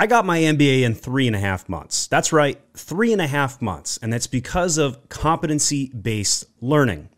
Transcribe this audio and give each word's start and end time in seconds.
I 0.00 0.06
got 0.06 0.24
my 0.24 0.38
MBA 0.38 0.80
in 0.80 0.94
three 0.94 1.26
and 1.26 1.36
a 1.36 1.38
half 1.38 1.68
months. 1.68 2.06
That's 2.06 2.32
right, 2.32 2.58
three 2.72 3.12
and 3.12 3.20
a 3.20 3.26
half 3.26 3.60
months. 3.60 3.98
And 4.00 4.10
that's 4.10 4.26
because 4.26 4.78
of 4.78 5.10
competency 5.10 5.88
based 5.88 6.46
learning. 6.62 7.10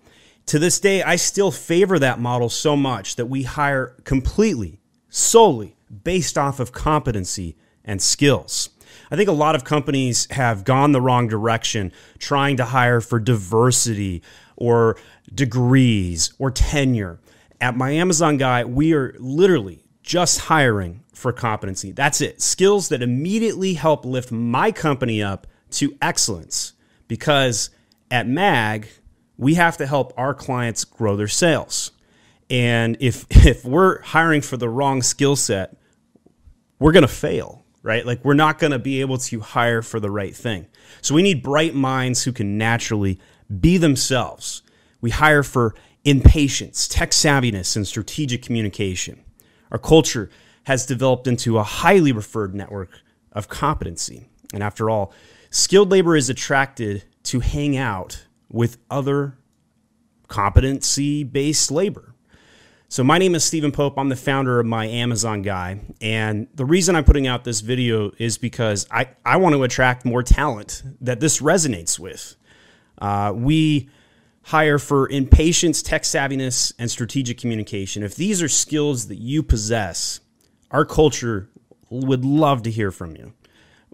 To 0.46 0.58
this 0.58 0.80
day, 0.80 1.00
I 1.00 1.14
still 1.14 1.52
favor 1.52 2.00
that 2.00 2.18
model 2.18 2.48
so 2.48 2.74
much 2.74 3.14
that 3.14 3.26
we 3.26 3.44
hire 3.44 3.94
completely, 4.02 4.80
solely 5.08 5.76
based 6.02 6.36
off 6.36 6.58
of 6.58 6.72
competency 6.72 7.56
and 7.84 8.02
skills. 8.02 8.70
I 9.12 9.16
think 9.16 9.28
a 9.28 9.32
lot 9.32 9.54
of 9.54 9.62
companies 9.62 10.26
have 10.32 10.64
gone 10.64 10.90
the 10.90 11.00
wrong 11.00 11.28
direction 11.28 11.92
trying 12.18 12.56
to 12.56 12.64
hire 12.64 13.00
for 13.00 13.20
diversity 13.20 14.24
or 14.56 14.96
degrees 15.32 16.32
or 16.36 16.50
tenure. 16.50 17.20
At 17.60 17.76
my 17.76 17.92
Amazon 17.92 18.38
guy, 18.38 18.64
we 18.64 18.92
are 18.92 19.14
literally 19.20 19.81
just 20.02 20.40
hiring 20.40 21.02
for 21.12 21.32
competency. 21.32 21.92
That's 21.92 22.20
it. 22.20 22.42
Skills 22.42 22.88
that 22.88 23.02
immediately 23.02 23.74
help 23.74 24.04
lift 24.04 24.32
my 24.32 24.72
company 24.72 25.22
up 25.22 25.46
to 25.72 25.96
excellence 26.02 26.72
because 27.08 27.70
at 28.10 28.26
MAG, 28.26 28.88
we 29.36 29.54
have 29.54 29.76
to 29.78 29.86
help 29.86 30.12
our 30.16 30.34
clients 30.34 30.84
grow 30.84 31.16
their 31.16 31.28
sales. 31.28 31.92
And 32.50 32.96
if 33.00 33.26
if 33.30 33.64
we're 33.64 34.02
hiring 34.02 34.40
for 34.40 34.56
the 34.56 34.68
wrong 34.68 35.02
skill 35.02 35.36
set, 35.36 35.76
we're 36.78 36.92
going 36.92 37.02
to 37.02 37.08
fail, 37.08 37.64
right? 37.82 38.04
Like 38.04 38.24
we're 38.24 38.34
not 38.34 38.58
going 38.58 38.72
to 38.72 38.78
be 38.78 39.00
able 39.00 39.18
to 39.18 39.40
hire 39.40 39.82
for 39.82 40.00
the 40.00 40.10
right 40.10 40.34
thing. 40.34 40.66
So 41.00 41.14
we 41.14 41.22
need 41.22 41.42
bright 41.42 41.74
minds 41.74 42.24
who 42.24 42.32
can 42.32 42.58
naturally 42.58 43.18
be 43.60 43.76
themselves. 43.76 44.62
We 45.00 45.10
hire 45.10 45.42
for 45.42 45.74
impatience, 46.04 46.88
tech 46.88 47.12
savviness, 47.12 47.76
and 47.76 47.86
strategic 47.86 48.42
communication. 48.42 49.21
Our 49.72 49.78
culture 49.78 50.30
has 50.64 50.86
developed 50.86 51.26
into 51.26 51.58
a 51.58 51.64
highly 51.64 52.12
referred 52.12 52.54
network 52.54 53.00
of 53.32 53.48
competency. 53.48 54.28
And 54.52 54.62
after 54.62 54.90
all, 54.90 55.12
skilled 55.50 55.90
labor 55.90 56.14
is 56.14 56.28
attracted 56.28 57.04
to 57.24 57.40
hang 57.40 57.76
out 57.76 58.26
with 58.50 58.76
other 58.90 59.38
competency 60.28 61.24
based 61.24 61.70
labor. 61.70 62.14
So, 62.88 63.02
my 63.02 63.16
name 63.16 63.34
is 63.34 63.42
Stephen 63.42 63.72
Pope. 63.72 63.94
I'm 63.96 64.10
the 64.10 64.16
founder 64.16 64.60
of 64.60 64.66
my 64.66 64.84
Amazon 64.84 65.40
guy. 65.40 65.80
And 66.02 66.48
the 66.54 66.66
reason 66.66 66.94
I'm 66.94 67.04
putting 67.04 67.26
out 67.26 67.44
this 67.44 67.60
video 67.62 68.12
is 68.18 68.36
because 68.36 68.86
I, 68.90 69.08
I 69.24 69.38
want 69.38 69.54
to 69.54 69.62
attract 69.62 70.04
more 70.04 70.22
talent 70.22 70.82
that 71.00 71.18
this 71.18 71.40
resonates 71.40 71.98
with. 71.98 72.36
Uh, 72.98 73.32
we 73.34 73.88
hire 74.44 74.78
for 74.78 75.08
impatience, 75.08 75.82
tech 75.82 76.02
savviness, 76.02 76.72
and 76.78 76.90
strategic 76.90 77.38
communication. 77.38 78.02
If 78.02 78.16
these 78.16 78.42
are 78.42 78.48
skills 78.48 79.08
that 79.08 79.18
you 79.18 79.42
possess, 79.42 80.20
our 80.70 80.84
culture 80.84 81.48
would 81.90 82.24
love 82.24 82.62
to 82.62 82.70
hear 82.70 82.90
from 82.90 83.16
you. 83.16 83.34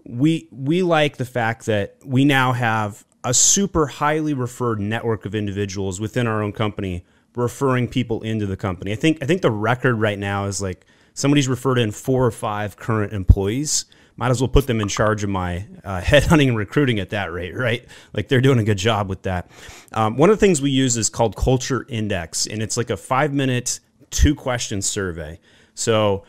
We 0.05 0.47
we 0.51 0.81
like 0.81 1.17
the 1.17 1.25
fact 1.25 1.65
that 1.65 1.97
we 2.03 2.25
now 2.25 2.53
have 2.53 3.05
a 3.23 3.33
super 3.33 3.87
highly 3.87 4.33
referred 4.33 4.79
network 4.79 5.25
of 5.25 5.35
individuals 5.35 5.99
within 5.99 6.25
our 6.25 6.41
own 6.41 6.53
company 6.53 7.05
referring 7.35 7.87
people 7.87 8.21
into 8.21 8.45
the 8.45 8.57
company. 8.57 8.91
I 8.91 8.95
think 8.95 9.21
I 9.21 9.25
think 9.25 9.41
the 9.41 9.51
record 9.51 9.95
right 9.95 10.17
now 10.17 10.45
is 10.45 10.61
like 10.61 10.85
somebody's 11.13 11.47
referred 11.47 11.77
in 11.77 11.91
four 11.91 12.25
or 12.25 12.31
five 12.31 12.77
current 12.77 13.13
employees. 13.13 13.85
Might 14.19 14.31
as 14.31 14.41
well 14.41 14.49
put 14.49 14.67
them 14.67 14.81
in 14.81 14.89
charge 14.89 15.23
of 15.23 15.29
my 15.29 15.65
uh, 15.85 16.01
headhunting 16.03 16.49
and 16.49 16.57
recruiting 16.57 16.99
at 16.99 17.11
that 17.11 17.31
rate, 17.31 17.55
right? 17.55 17.85
Like 18.11 18.27
they're 18.27 18.41
doing 18.41 18.59
a 18.59 18.65
good 18.65 18.77
job 18.77 19.07
with 19.07 19.21
that. 19.21 19.49
Um, 19.93 20.17
one 20.17 20.29
of 20.29 20.37
the 20.37 20.45
things 20.45 20.61
we 20.61 20.71
use 20.71 20.97
is 20.97 21.09
called 21.09 21.37
Culture 21.37 21.85
Index, 21.87 22.45
and 22.45 22.61
it's 22.61 22.75
like 22.75 22.89
a 22.89 22.97
five 22.97 23.31
minute, 23.31 23.79
two 24.09 24.35
question 24.35 24.81
survey. 24.81 25.39
So 25.73 26.25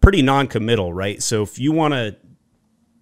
pretty 0.00 0.22
non-committal, 0.22 0.94
right? 0.94 1.22
So 1.22 1.42
if 1.42 1.58
you 1.58 1.70
want 1.70 1.92
to 1.92 2.16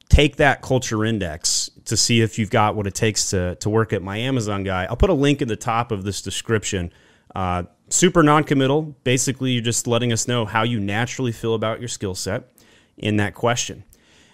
take 0.09 0.37
that 0.37 0.61
culture 0.61 1.05
index 1.05 1.71
to 1.85 1.97
see 1.97 2.21
if 2.21 2.37
you've 2.37 2.51
got 2.51 2.75
what 2.75 2.89
it 2.89 2.97
takes 2.97 3.31
to 3.31 3.55
to 3.55 3.71
work 3.71 3.93
at 3.93 4.03
my 4.03 4.17
Amazon 4.17 4.65
guy, 4.65 4.87
I'll 4.87 4.97
put 4.97 5.11
a 5.11 5.15
link 5.15 5.41
in 5.41 5.47
the 5.47 5.55
top 5.55 5.93
of 5.93 6.03
this 6.03 6.21
description. 6.21 6.93
Uh, 7.33 7.63
super 7.91 8.25
non-committal. 8.25 8.97
Basically, 9.05 9.53
you're 9.53 9.63
just 9.63 9.87
letting 9.87 10.13
us 10.13 10.27
know 10.27 10.47
how 10.47 10.65
you 10.65 10.81
naturally 10.81 11.31
feel 11.31 11.55
about 11.55 11.79
your 11.79 11.89
skill 11.89 12.17
set 12.17 12.49
in 12.97 13.19
that 13.19 13.35
question. 13.35 13.85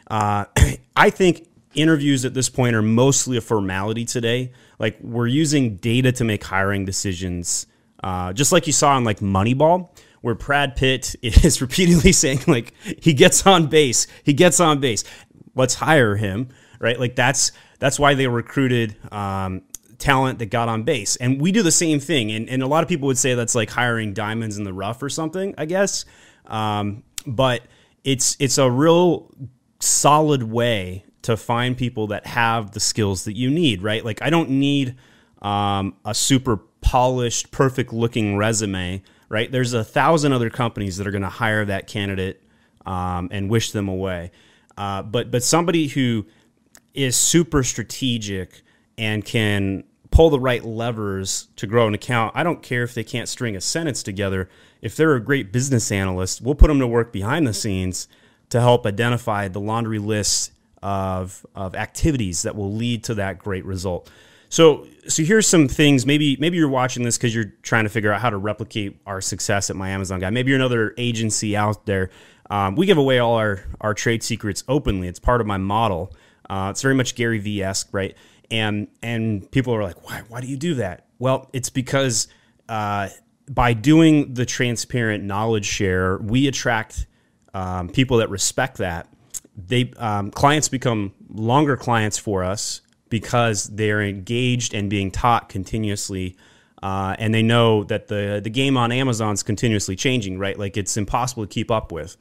Uh, 0.08 0.46
I 0.96 1.10
think 1.10 1.48
interviews 1.74 2.24
at 2.24 2.34
this 2.34 2.48
point 2.48 2.74
are 2.74 2.82
mostly 2.82 3.36
a 3.36 3.40
formality 3.40 4.04
today. 4.04 4.52
Like 4.78 4.98
we're 5.00 5.26
using 5.26 5.76
data 5.76 6.12
to 6.12 6.24
make 6.24 6.42
hiring 6.42 6.84
decisions, 6.84 7.66
uh, 8.02 8.32
just 8.32 8.52
like 8.52 8.66
you 8.66 8.72
saw 8.72 8.96
in 8.96 9.04
like 9.04 9.20
Moneyball 9.20 9.90
where 10.20 10.34
Brad 10.34 10.76
Pitt 10.76 11.14
is 11.22 11.60
repeatedly 11.60 12.12
saying 12.22 12.40
like 12.46 12.74
he 12.82 13.12
gets 13.12 13.46
on 13.46 13.66
base, 13.66 14.06
he 14.24 14.32
gets 14.32 14.60
on 14.60 14.80
base. 14.80 15.04
Let's 15.54 15.74
hire 15.74 16.16
him, 16.16 16.48
right? 16.78 16.98
Like 16.98 17.16
that's 17.16 17.52
that's 17.78 17.98
why 17.98 18.14
they 18.14 18.26
recruited 18.26 18.96
um, 19.12 19.62
talent 19.98 20.38
that 20.40 20.46
got 20.46 20.68
on 20.68 20.84
base, 20.84 21.16
and 21.16 21.40
we 21.40 21.52
do 21.52 21.62
the 21.62 21.72
same 21.72 22.00
thing. 22.00 22.30
And, 22.32 22.48
and 22.48 22.62
a 22.62 22.66
lot 22.66 22.82
of 22.82 22.88
people 22.88 23.06
would 23.06 23.18
say 23.18 23.34
that's 23.34 23.54
like 23.54 23.70
hiring 23.70 24.14
diamonds 24.14 24.58
in 24.58 24.64
the 24.64 24.72
rough 24.72 25.02
or 25.02 25.08
something, 25.08 25.54
I 25.58 25.64
guess. 25.66 26.04
Um, 26.46 27.02
but 27.26 27.62
it's 28.04 28.36
it's 28.38 28.58
a 28.58 28.70
real 28.70 29.32
solid 29.80 30.44
way 30.44 31.04
to 31.22 31.36
find 31.36 31.76
people 31.76 32.06
that 32.08 32.26
have 32.26 32.72
the 32.72 32.80
skills 32.80 33.24
that 33.24 33.36
you 33.36 33.50
need, 33.50 33.82
right? 33.82 34.04
Like 34.04 34.22
I 34.22 34.30
don't 34.30 34.50
need 34.50 34.96
um, 35.42 35.96
a 36.04 36.14
super 36.14 36.58
polished, 36.80 37.50
perfect 37.50 37.92
looking 37.92 38.36
resume 38.36 39.02
right? 39.28 39.50
There's 39.50 39.74
a 39.74 39.84
thousand 39.84 40.32
other 40.32 40.50
companies 40.50 40.96
that 40.96 41.06
are 41.06 41.10
going 41.10 41.22
to 41.22 41.28
hire 41.28 41.64
that 41.64 41.86
candidate 41.86 42.42
um, 42.86 43.28
and 43.30 43.50
wish 43.50 43.72
them 43.72 43.88
away. 43.88 44.30
Uh, 44.76 45.02
but 45.02 45.30
but 45.30 45.42
somebody 45.42 45.88
who 45.88 46.26
is 46.94 47.16
super 47.16 47.62
strategic 47.62 48.62
and 48.96 49.24
can 49.24 49.84
pull 50.10 50.30
the 50.30 50.40
right 50.40 50.64
levers 50.64 51.48
to 51.56 51.66
grow 51.66 51.86
an 51.86 51.94
account. 51.94 52.32
I 52.34 52.42
don't 52.42 52.62
care 52.62 52.82
if 52.82 52.94
they 52.94 53.04
can't 53.04 53.28
string 53.28 53.56
a 53.56 53.60
sentence 53.60 54.02
together. 54.02 54.48
If 54.80 54.96
they're 54.96 55.14
a 55.14 55.20
great 55.20 55.52
business 55.52 55.92
analyst, 55.92 56.40
we'll 56.40 56.54
put 56.54 56.68
them 56.68 56.78
to 56.78 56.86
work 56.86 57.12
behind 57.12 57.46
the 57.46 57.52
scenes 57.52 58.08
to 58.50 58.60
help 58.60 58.86
identify 58.86 59.48
the 59.48 59.60
laundry 59.60 59.98
list 59.98 60.52
of, 60.82 61.44
of 61.54 61.74
activities 61.74 62.42
that 62.42 62.56
will 62.56 62.72
lead 62.72 63.04
to 63.04 63.14
that 63.14 63.38
great 63.38 63.64
result. 63.64 64.10
So, 64.48 64.86
so 65.06 65.22
here's 65.22 65.46
some 65.46 65.68
things. 65.68 66.06
Maybe 66.06 66.36
maybe 66.40 66.56
you're 66.56 66.68
watching 66.68 67.02
this 67.02 67.18
because 67.18 67.34
you're 67.34 67.52
trying 67.62 67.84
to 67.84 67.90
figure 67.90 68.12
out 68.12 68.20
how 68.20 68.30
to 68.30 68.38
replicate 68.38 68.98
our 69.06 69.20
success 69.20 69.68
at 69.68 69.76
my 69.76 69.90
Amazon 69.90 70.20
guy. 70.20 70.30
Maybe 70.30 70.50
you're 70.50 70.58
another 70.58 70.94
agency 70.96 71.56
out 71.56 71.84
there. 71.84 72.10
Um, 72.48 72.74
we 72.74 72.86
give 72.86 72.96
away 72.96 73.18
all 73.18 73.34
our 73.34 73.64
our 73.80 73.92
trade 73.92 74.22
secrets 74.22 74.64
openly. 74.66 75.06
It's 75.06 75.18
part 75.18 75.42
of 75.42 75.46
my 75.46 75.58
model. 75.58 76.14
Uh, 76.48 76.68
it's 76.70 76.80
very 76.80 76.94
much 76.94 77.14
Gary 77.14 77.38
Vee 77.38 77.62
esque, 77.62 77.88
right? 77.92 78.16
And 78.50 78.88
and 79.02 79.50
people 79.50 79.74
are 79.74 79.82
like, 79.82 80.08
why 80.08 80.22
why 80.28 80.40
do 80.40 80.46
you 80.46 80.56
do 80.56 80.74
that? 80.76 81.06
Well, 81.18 81.50
it's 81.52 81.68
because 81.68 82.28
uh, 82.70 83.08
by 83.50 83.74
doing 83.74 84.32
the 84.32 84.46
transparent 84.46 85.24
knowledge 85.24 85.66
share, 85.66 86.16
we 86.18 86.48
attract 86.48 87.06
um, 87.58 87.88
people 87.88 88.18
that 88.18 88.30
respect 88.30 88.78
that. 88.78 89.08
They 89.56 89.92
um, 89.96 90.30
clients 90.30 90.68
become 90.68 91.12
longer 91.28 91.76
clients 91.76 92.16
for 92.16 92.44
us 92.44 92.82
because 93.08 93.64
they're 93.64 94.00
engaged 94.00 94.74
and 94.74 94.88
being 94.88 95.10
taught 95.10 95.48
continuously. 95.48 96.36
Uh, 96.80 97.16
and 97.18 97.34
they 97.34 97.42
know 97.42 97.82
that 97.84 98.06
the 98.06 98.40
the 98.42 98.50
game 98.50 98.76
on 98.76 98.92
Amazon's 98.92 99.42
continuously 99.42 99.96
changing, 99.96 100.38
right? 100.38 100.56
Like 100.56 100.76
it's 100.76 100.96
impossible 100.96 101.44
to 101.44 101.48
keep 101.52 101.72
up 101.72 101.90
with, 101.90 102.16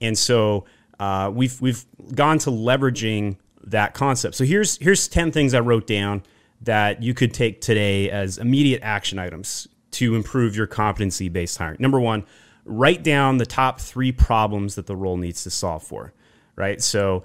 and 0.00 0.18
so 0.18 0.64
uh, 0.98 1.30
we've 1.32 1.60
we've 1.60 1.84
gone 2.12 2.38
to 2.40 2.50
leveraging 2.50 3.36
that 3.62 3.94
concept. 3.94 4.34
So 4.34 4.42
here's 4.42 4.76
here's 4.78 5.06
ten 5.06 5.30
things 5.30 5.54
I 5.54 5.60
wrote 5.60 5.86
down 5.86 6.24
that 6.62 7.04
you 7.04 7.14
could 7.14 7.32
take 7.32 7.60
today 7.60 8.10
as 8.10 8.38
immediate 8.38 8.82
action 8.82 9.20
items 9.20 9.68
to 9.92 10.16
improve 10.16 10.56
your 10.56 10.66
competency 10.66 11.28
based 11.28 11.58
hiring. 11.58 11.76
Number 11.78 12.00
one, 12.00 12.26
write 12.64 13.02
down 13.02 13.38
the 13.38 13.46
top 13.46 13.80
three 13.80 14.12
problems 14.12 14.74
that 14.74 14.86
the 14.86 14.96
role 14.96 15.16
needs 15.16 15.42
to 15.44 15.50
solve 15.50 15.82
for. 15.82 16.12
Right, 16.56 16.82
so 16.82 17.22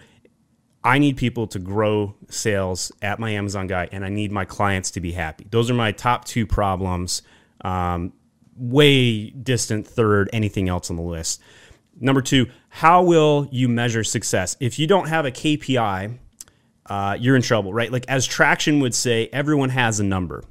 I 0.83 0.99
need 0.99 1.17
people 1.17 1.47
to 1.47 1.59
grow 1.59 2.15
sales 2.29 2.91
at 3.01 3.19
my 3.19 3.31
Amazon 3.31 3.67
guy, 3.67 3.89
and 3.91 4.05
I 4.05 4.09
need 4.09 4.31
my 4.31 4.45
clients 4.45 4.91
to 4.91 5.01
be 5.01 5.11
happy. 5.11 5.47
Those 5.49 5.69
are 5.69 5.73
my 5.73 5.91
top 5.91 6.25
two 6.25 6.45
problems. 6.45 7.21
Um, 7.61 8.13
way 8.55 9.29
distant 9.31 9.85
third, 9.87 10.29
anything 10.31 10.69
else 10.69 10.89
on 10.89 10.95
the 10.95 11.01
list. 11.01 11.41
Number 11.99 12.21
two, 12.21 12.47
how 12.69 13.03
will 13.03 13.47
you 13.51 13.67
measure 13.67 14.03
success? 14.03 14.57
If 14.59 14.79
you 14.79 14.87
don't 14.87 15.07
have 15.07 15.25
a 15.25 15.31
KPI, 15.31 16.17
uh, 16.87 17.17
you're 17.19 17.35
in 17.35 17.41
trouble, 17.41 17.73
right? 17.73 17.91
Like 17.91 18.05
as 18.07 18.25
Traction 18.25 18.79
would 18.81 18.93
say, 18.93 19.29
everyone 19.31 19.69
has 19.69 19.99
a 19.99 20.03
number. 20.03 20.43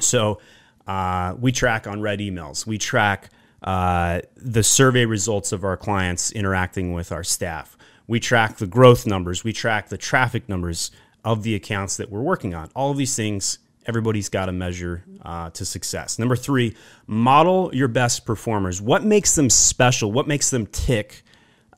So 0.00 0.40
uh, 0.86 1.34
we 1.38 1.52
track 1.52 1.86
on 1.86 2.00
red 2.00 2.20
emails. 2.20 2.66
We 2.66 2.78
track 2.78 3.30
uh, 3.62 4.20
the 4.36 4.62
survey 4.62 5.06
results 5.06 5.52
of 5.52 5.64
our 5.64 5.76
clients 5.76 6.32
interacting 6.32 6.92
with 6.92 7.12
our 7.12 7.24
staff. 7.24 7.76
We 8.06 8.20
track 8.20 8.56
the 8.56 8.66
growth 8.66 9.06
numbers. 9.06 9.44
We 9.44 9.52
track 9.52 9.88
the 9.88 9.96
traffic 9.96 10.48
numbers 10.48 10.90
of 11.24 11.42
the 11.42 11.54
accounts 11.54 11.96
that 11.98 12.10
we're 12.10 12.22
working 12.22 12.54
on. 12.54 12.70
All 12.74 12.90
of 12.90 12.96
these 12.96 13.14
things, 13.14 13.58
everybody's 13.86 14.28
got 14.28 14.46
to 14.46 14.52
measure 14.52 15.04
uh, 15.22 15.50
to 15.50 15.64
success. 15.64 16.18
Number 16.18 16.34
three, 16.34 16.74
model 17.06 17.70
your 17.72 17.88
best 17.88 18.26
performers. 18.26 18.82
What 18.82 19.04
makes 19.04 19.36
them 19.36 19.48
special? 19.48 20.10
What 20.10 20.26
makes 20.26 20.50
them 20.50 20.66
tick? 20.66 21.22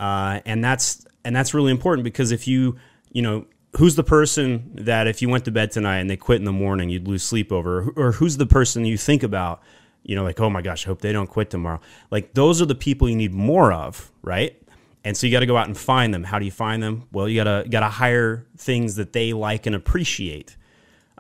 Uh, 0.01 0.41
and 0.47 0.65
that's 0.65 1.07
and 1.25 1.35
that's 1.37 1.55
really 1.55 1.71
important 1.71 2.05
because 2.05 2.33
if 2.33 2.49
you, 2.49 2.77
you 3.13 3.23
know, 3.23 3.47
who's 3.77 3.97
the 3.97 4.05
person 4.05 4.71
that 4.75 5.07
if 5.07 5.23
you 5.23 5.29
went 5.29 5.45
to 5.45 5.51
bed 5.51 5.71
tonight 5.71 5.99
and 5.99 6.09
they 6.09 6.17
quit 6.17 6.39
in 6.39 6.45
the 6.45 6.53
morning, 6.53 6.89
you'd 6.89 7.09
lose 7.09 7.23
sleep 7.23 7.53
over, 7.53 7.91
or 7.97 8.13
who's 8.13 8.37
the 8.37 8.47
person 8.47 8.85
you 8.85 8.97
think 8.97 9.23
about, 9.23 9.63
you 10.05 10.15
know, 10.15 10.23
like, 10.23 10.39
oh 10.41 10.51
my 10.51 10.63
gosh, 10.63 10.87
I 10.87 10.89
hope 10.89 11.01
they 11.01 11.13
don't 11.13 11.27
quit 11.27 11.51
tomorrow. 11.51 11.81
Like 12.11 12.35
those 12.35 12.63
are 12.63 12.67
the 12.67 12.75
people 12.75 13.09
you 13.09 13.17
need 13.17 13.33
more 13.33 13.73
of, 13.73 14.13
right? 14.23 14.61
And 15.03 15.17
so 15.17 15.27
you 15.27 15.33
got 15.33 15.41
to 15.41 15.47
go 15.47 15.57
out 15.57 15.67
and 15.67 15.77
find 15.77 16.15
them. 16.15 16.25
How 16.25 16.39
do 16.39 16.45
you 16.45 16.51
find 16.51 16.83
them? 16.83 17.09
Well, 17.13 17.29
you 17.29 17.43
got 17.43 17.63
to 17.63 17.69
got 17.69 17.81
to 17.81 17.89
hire 17.89 18.47
things 18.57 18.95
that 18.97 19.13
they 19.13 19.33
like 19.33 19.67
and 19.67 19.75
appreciate. 19.75 20.57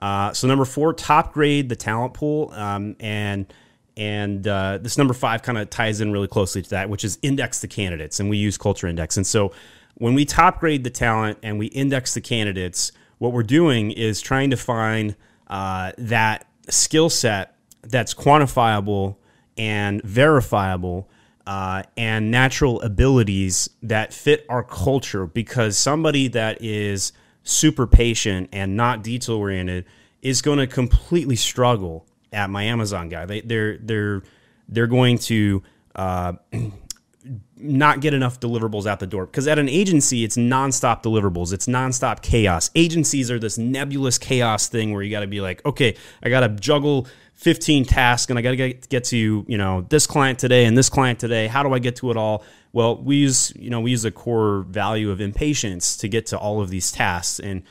Uh, 0.01 0.33
so 0.33 0.47
number 0.47 0.65
four, 0.65 0.93
top 0.93 1.33
grade 1.33 1.69
the 1.69 1.77
talent 1.77 2.15
pool, 2.15 2.51
um, 2.53 2.97
and 3.01 3.53
and 3.97 4.47
uh, 4.47 4.79
this 4.79 4.99
number 4.99 5.15
five 5.15 5.43
kind 5.43 5.57
of 5.57 5.71
ties 5.71 6.01
in 6.01 6.13
really 6.13 6.29
closely 6.29 6.63
to 6.63 6.71
that, 6.71 6.91
which 6.91 7.05
is 7.05 7.19
index 7.23 7.61
the 7.61 7.69
candidates, 7.69 8.21
and 8.21 8.29
we 8.29 8.37
use 8.37 8.59
Culture 8.59 8.87
Index. 8.87 9.17
And 9.17 9.27
so 9.27 9.53
when 9.95 10.15
we 10.15 10.25
top 10.25 10.61
grade 10.61 10.85
the 10.85 10.91
talent 10.91 11.39
and 11.43 11.59
we 11.59 11.67
index 11.67 12.15
the 12.15 12.21
candidates, 12.21 12.91
what 13.19 13.33
we're 13.33 13.45
doing 13.45 13.93
is 13.93 14.21
trying 14.21 14.51
to 14.51 14.57
find 14.57 15.15
uh, 15.47 15.93
that 15.99 16.47
skill 16.69 17.09
set 17.09 17.54
that's 17.89 18.15
quantifiable 18.15 19.17
and 19.57 20.03
verifiable 20.03 21.09
uh, 21.47 21.83
and 21.97 22.31
natural 22.31 22.81
abilities 22.83 23.69
that 23.83 24.13
fit 24.13 24.47
our 24.49 24.63
culture 24.63 25.27
because 25.27 25.77
somebody 25.77 26.29
that 26.29 26.63
is 26.63 27.13
super 27.43 27.87
patient 27.87 28.49
and 28.53 28.77
not 28.77 29.03
detail 29.03 29.37
oriented 29.37 29.85
is 30.23 30.41
going 30.41 30.59
to 30.59 30.67
completely 30.67 31.37
struggle 31.37 32.07
at 32.33 32.49
my 32.51 32.65
Amazon 32.65 33.09
guy. 33.09 33.27
They, 33.27 33.41
they're 33.43 33.79
they're 33.79 34.23
they're 34.69 34.87
going 34.87 35.19
to 35.19 35.63
uh, 35.95 36.33
not 37.56 38.00
get 38.00 38.12
enough 38.12 38.41
deliverables 38.41 38.87
out 38.87 39.00
the 39.00 39.06
door. 39.06 39.26
Because 39.26 39.49
at 39.49 39.59
an 39.59 39.69
agency 39.69 40.25
it's 40.25 40.37
nonstop 40.37 41.03
deliverables. 41.03 41.53
It's 41.53 41.67
nonstop 41.67 42.23
chaos. 42.23 42.71
Agencies 42.75 43.31
are 43.31 43.38
this 43.38 43.56
nebulous 43.56 44.19
chaos 44.19 44.69
thing 44.69 44.93
where 44.93 45.03
you 45.03 45.11
got 45.11 45.21
to 45.21 45.26
be 45.26 45.41
like 45.41 45.65
okay 45.65 45.97
i 46.23 46.29
got 46.29 46.41
to 46.41 46.49
juggle 46.49 47.06
15 47.35 47.85
tasks 47.85 48.31
and 48.31 48.38
i 48.38 48.43
got 48.43 48.50
to 48.50 48.56
get, 48.56 49.05
to 49.05 49.44
you 49.49 49.59
know 49.59 49.87
this 49.88 50.06
client 50.06 50.38
today 50.38 50.65
and 50.67 50.76
this 50.76 50.88
client 50.88 51.19
today. 51.19 51.47
How 51.47 51.62
do 51.62 51.73
i 51.73 51.79
get 51.79 51.97
to 51.97 52.11
it 52.11 52.17
all? 52.17 52.44
Well 52.73 53.03
we 53.03 53.17
use 53.17 53.53
you 53.56 53.71
know 53.71 53.81
we 53.81 53.91
use 53.91 54.05
a 54.05 54.11
core 54.11 54.61
value 54.69 55.11
of 55.11 55.21
impatience 55.21 55.97
to 55.99 56.09
get 56.09 56.26
to 56.26 56.38
all 56.38 56.61
of 56.61 56.71
these 56.71 56.93
tasks. 56.93 57.41
And 57.41 57.62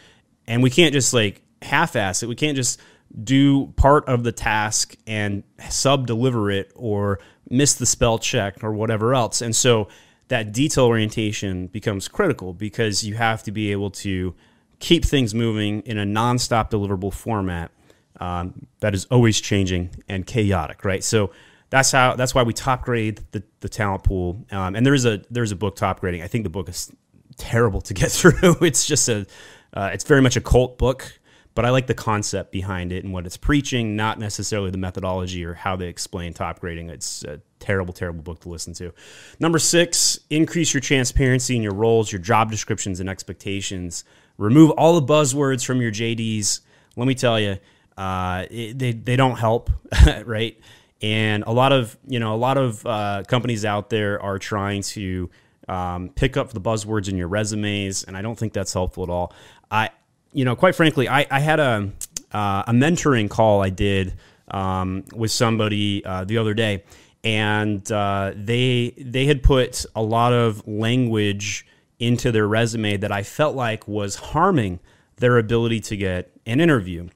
and 0.47 0.63
we 0.63 0.69
can't 0.69 0.93
just 0.93 1.13
like 1.13 1.41
half-ass 1.61 2.23
it. 2.23 2.29
We 2.29 2.35
can't 2.35 2.55
just 2.55 2.79
do 3.21 3.67
part 3.75 4.07
of 4.07 4.23
the 4.23 4.31
task 4.31 4.95
and 5.05 5.43
sub 5.69 6.07
deliver 6.07 6.49
it 6.49 6.71
or 6.75 7.19
miss 7.49 7.75
the 7.75 7.85
spell 7.85 8.17
check 8.17 8.63
or 8.63 8.73
whatever 8.73 9.13
else. 9.13 9.41
And 9.41 9.55
so 9.55 9.87
that 10.29 10.51
detail 10.51 10.85
orientation 10.85 11.67
becomes 11.67 12.07
critical 12.07 12.53
because 12.53 13.03
you 13.03 13.15
have 13.15 13.43
to 13.43 13.51
be 13.51 13.71
able 13.71 13.91
to 13.91 14.33
keep 14.79 15.05
things 15.05 15.33
moving 15.33 15.81
in 15.81 15.97
a 15.97 16.05
nonstop 16.05 16.71
deliverable 16.71 17.13
format 17.13 17.71
um, 18.19 18.67
that 18.79 18.93
is 18.93 19.05
always 19.05 19.39
changing 19.39 19.89
and 20.09 20.25
chaotic, 20.25 20.83
right? 20.85 21.03
So 21.03 21.31
that's 21.69 21.91
how 21.91 22.15
that's 22.15 22.35
why 22.35 22.43
we 22.43 22.53
top 22.53 22.83
grade 22.83 23.21
the, 23.31 23.43
the 23.59 23.69
talent 23.69 24.03
pool. 24.03 24.45
Um, 24.51 24.75
and 24.75 24.85
there's 24.85 25.05
a 25.05 25.21
there's 25.29 25.51
a 25.51 25.55
book 25.55 25.75
top 25.75 25.99
grading. 25.99 26.21
I 26.21 26.27
think 26.27 26.43
the 26.43 26.49
book 26.49 26.69
is 26.69 26.91
terrible 27.37 27.81
to 27.81 27.93
get 27.93 28.11
through. 28.11 28.57
it's 28.61 28.85
just 28.85 29.09
a 29.09 29.25
uh, 29.73 29.89
it's 29.93 30.03
very 30.03 30.21
much 30.21 30.35
a 30.35 30.41
cult 30.41 30.77
book 30.77 31.19
but 31.55 31.65
I 31.65 31.69
like 31.69 31.87
the 31.87 31.93
concept 31.93 32.51
behind 32.51 32.91
it 32.91 33.03
and 33.03 33.13
what 33.13 33.25
it's 33.25 33.37
preaching, 33.37 33.95
not 33.95 34.19
necessarily 34.19 34.71
the 34.71 34.77
methodology 34.77 35.45
or 35.45 35.53
how 35.53 35.75
they 35.75 35.87
explain 35.87 36.33
top 36.33 36.59
grading. 36.59 36.89
It's 36.89 37.23
a 37.23 37.41
terrible, 37.59 37.93
terrible 37.93 38.23
book 38.23 38.41
to 38.41 38.49
listen 38.49 38.73
to. 38.75 38.91
Number 39.39 39.59
six, 39.59 40.19
increase 40.29 40.73
your 40.73 40.81
transparency 40.81 41.55
in 41.55 41.61
your 41.61 41.73
roles, 41.73 42.11
your 42.11 42.21
job 42.21 42.49
descriptions, 42.49 42.99
and 42.99 43.07
expectations. 43.09 44.03
Remove 44.37 44.71
all 44.71 44.99
the 44.99 45.13
buzzwords 45.13 45.63
from 45.63 45.81
your 45.81 45.91
JDs. 45.91 46.61
Let 46.95 47.07
me 47.07 47.15
tell 47.15 47.39
you, 47.39 47.57
uh, 47.97 48.45
it, 48.49 48.79
they, 48.79 48.91
they 48.91 49.15
don't 49.15 49.37
help, 49.37 49.69
right? 50.25 50.59
And 51.01 51.43
a 51.45 51.51
lot 51.51 51.73
of 51.73 51.97
you 52.07 52.19
know 52.19 52.33
a 52.33 52.37
lot 52.37 52.57
of 52.57 52.85
uh, 52.85 53.23
companies 53.27 53.65
out 53.65 53.89
there 53.89 54.21
are 54.21 54.39
trying 54.39 54.83
to 54.83 55.29
um, 55.67 56.09
pick 56.15 56.37
up 56.37 56.53
the 56.53 56.61
buzzwords 56.61 57.09
in 57.09 57.17
your 57.17 57.27
resumes, 57.27 58.05
and 58.05 58.15
I 58.15 58.21
don't 58.21 58.39
think 58.39 58.53
that's 58.53 58.73
helpful 58.73 59.03
at 59.03 59.09
all. 59.09 59.33
I 59.69 59.89
you 60.33 60.45
know, 60.45 60.55
quite 60.55 60.75
frankly, 60.75 61.07
I, 61.07 61.25
I 61.29 61.39
had 61.39 61.59
a 61.59 61.91
uh, 62.31 62.63
a 62.67 62.71
mentoring 62.71 63.29
call 63.29 63.61
I 63.61 63.69
did 63.69 64.15
um, 64.49 65.05
with 65.15 65.31
somebody 65.31 66.03
uh, 66.03 66.23
the 66.25 66.37
other 66.37 66.53
day, 66.53 66.83
and 67.23 67.89
uh, 67.91 68.33
they 68.35 68.93
they 68.97 69.25
had 69.25 69.43
put 69.43 69.85
a 69.95 70.01
lot 70.01 70.33
of 70.33 70.67
language 70.67 71.65
into 71.99 72.31
their 72.31 72.47
resume 72.47 72.97
that 72.97 73.11
I 73.11 73.23
felt 73.23 73.55
like 73.55 73.87
was 73.87 74.15
harming 74.15 74.79
their 75.17 75.37
ability 75.37 75.79
to 75.79 75.95
get 75.95 76.31
an 76.45 76.59
interview. 76.59 77.07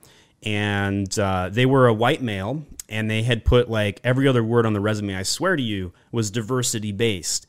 And 0.44 1.18
uh, 1.18 1.50
they 1.52 1.66
were 1.66 1.88
a 1.88 1.94
white 1.94 2.22
male, 2.22 2.64
and 2.88 3.10
they 3.10 3.24
had 3.24 3.44
put 3.44 3.70
like 3.70 4.00
every 4.04 4.28
other 4.28 4.44
word 4.44 4.66
on 4.66 4.74
the 4.74 4.80
resume. 4.80 5.16
I 5.16 5.24
swear 5.24 5.56
to 5.56 5.64
you, 5.64 5.92
was 6.12 6.32
diversity 6.32 6.92
based, 6.92 7.48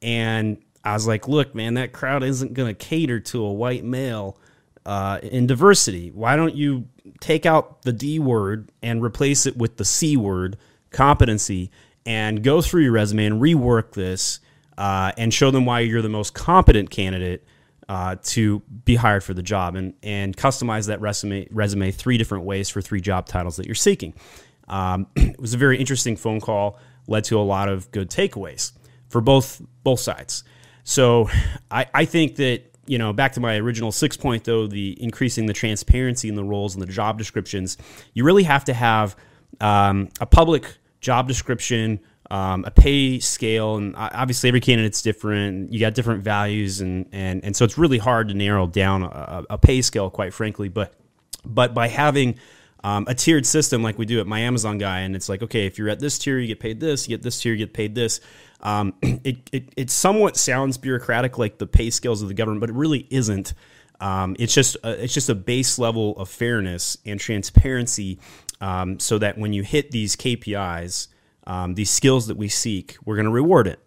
and 0.00 0.56
I 0.82 0.94
was 0.94 1.06
like, 1.06 1.28
look, 1.28 1.54
man, 1.54 1.74
that 1.74 1.92
crowd 1.92 2.22
isn't 2.22 2.54
going 2.54 2.74
to 2.74 2.74
cater 2.74 3.20
to 3.20 3.44
a 3.44 3.52
white 3.52 3.84
male 3.84 4.38
uh, 4.86 5.18
in 5.22 5.46
diversity. 5.46 6.10
Why 6.10 6.36
don't 6.36 6.54
you 6.54 6.88
take 7.20 7.46
out 7.46 7.82
the 7.82 7.92
D 7.92 8.18
word 8.18 8.70
and 8.82 9.02
replace 9.02 9.46
it 9.46 9.56
with 9.56 9.76
the 9.76 9.84
C 9.84 10.16
word, 10.16 10.56
competency, 10.90 11.70
and 12.06 12.42
go 12.42 12.62
through 12.62 12.82
your 12.82 12.92
resume 12.92 13.26
and 13.26 13.40
rework 13.40 13.92
this 13.92 14.40
uh, 14.78 15.12
and 15.18 15.32
show 15.32 15.50
them 15.50 15.66
why 15.66 15.80
you're 15.80 16.02
the 16.02 16.08
most 16.08 16.34
competent 16.34 16.90
candidate 16.90 17.44
uh, 17.88 18.16
to 18.22 18.60
be 18.84 18.94
hired 18.94 19.22
for 19.22 19.34
the 19.34 19.42
job 19.42 19.74
and, 19.74 19.94
and 20.02 20.36
customize 20.36 20.86
that 20.86 21.00
resume, 21.00 21.46
resume 21.50 21.90
three 21.90 22.16
different 22.16 22.44
ways 22.44 22.68
for 22.68 22.80
three 22.80 23.00
job 23.00 23.26
titles 23.26 23.56
that 23.56 23.66
you're 23.66 23.74
seeking. 23.74 24.14
Um, 24.68 25.08
it 25.16 25.40
was 25.40 25.54
a 25.54 25.58
very 25.58 25.76
interesting 25.76 26.16
phone 26.16 26.40
call, 26.40 26.78
led 27.08 27.24
to 27.24 27.38
a 27.38 27.42
lot 27.42 27.68
of 27.68 27.90
good 27.90 28.08
takeaways 28.08 28.72
for 29.08 29.20
both 29.20 29.60
both 29.82 30.00
sides. 30.00 30.44
So 30.84 31.28
I, 31.70 31.86
I 31.92 32.04
think 32.04 32.36
that 32.36 32.69
you 32.90 32.98
know, 32.98 33.12
back 33.12 33.34
to 33.34 33.40
my 33.40 33.56
original 33.56 33.92
six 33.92 34.16
point 34.16 34.42
though, 34.42 34.66
the 34.66 35.00
increasing 35.00 35.46
the 35.46 35.52
transparency 35.52 36.28
in 36.28 36.34
the 36.34 36.42
roles 36.42 36.74
and 36.74 36.82
the 36.82 36.92
job 36.92 37.18
descriptions, 37.18 37.78
you 38.14 38.24
really 38.24 38.42
have 38.42 38.64
to 38.64 38.74
have 38.74 39.14
um, 39.60 40.08
a 40.20 40.26
public 40.26 40.76
job 41.00 41.28
description, 41.28 42.00
um, 42.32 42.64
a 42.64 42.70
pay 42.72 43.20
scale, 43.20 43.76
and 43.76 43.94
obviously 43.96 44.48
every 44.48 44.60
candidate's 44.60 45.02
different. 45.02 45.72
You 45.72 45.78
got 45.78 45.94
different 45.94 46.24
values, 46.24 46.80
and 46.80 47.06
and 47.12 47.44
and 47.44 47.54
so 47.54 47.64
it's 47.64 47.78
really 47.78 47.98
hard 47.98 48.26
to 48.26 48.34
narrow 48.34 48.66
down 48.66 49.04
a, 49.04 49.44
a 49.50 49.56
pay 49.56 49.82
scale, 49.82 50.10
quite 50.10 50.34
frankly. 50.34 50.68
But 50.68 50.92
but 51.44 51.72
by 51.72 51.86
having 51.86 52.40
um, 52.82 53.04
a 53.06 53.14
tiered 53.14 53.46
system 53.46 53.84
like 53.84 53.98
we 53.98 54.04
do 54.04 54.18
at 54.18 54.26
my 54.26 54.40
Amazon 54.40 54.78
guy, 54.78 55.00
and 55.00 55.14
it's 55.14 55.28
like, 55.28 55.42
okay, 55.42 55.64
if 55.64 55.78
you're 55.78 55.90
at 55.90 56.00
this 56.00 56.18
tier, 56.18 56.40
you 56.40 56.48
get 56.48 56.58
paid 56.58 56.80
this. 56.80 57.08
You 57.08 57.16
get 57.16 57.22
this 57.22 57.40
tier, 57.40 57.52
you 57.52 57.66
get 57.66 57.72
paid 57.72 57.94
this. 57.94 58.20
Um, 58.62 58.94
it, 59.02 59.48
it, 59.52 59.72
it 59.76 59.90
somewhat 59.90 60.36
sounds 60.36 60.78
bureaucratic, 60.78 61.38
like 61.38 61.58
the 61.58 61.66
pay 61.66 61.90
scales 61.90 62.22
of 62.22 62.28
the 62.28 62.34
government, 62.34 62.60
but 62.60 62.70
it 62.70 62.76
really 62.76 63.06
isn't. 63.10 63.54
Um, 64.00 64.34
it's 64.38 64.54
just 64.54 64.76
a, 64.82 65.02
it's 65.04 65.12
just 65.12 65.28
a 65.28 65.34
base 65.34 65.78
level 65.78 66.16
of 66.16 66.28
fairness 66.28 66.96
and 67.04 67.20
transparency, 67.20 68.18
um, 68.60 68.98
so 68.98 69.18
that 69.18 69.38
when 69.38 69.52
you 69.52 69.62
hit 69.62 69.90
these 69.90 70.16
KPIs, 70.16 71.08
um, 71.46 71.74
these 71.74 71.90
skills 71.90 72.26
that 72.28 72.36
we 72.36 72.48
seek, 72.48 72.96
we're 73.04 73.16
going 73.16 73.26
to 73.26 73.32
reward 73.32 73.66
it. 73.66 73.78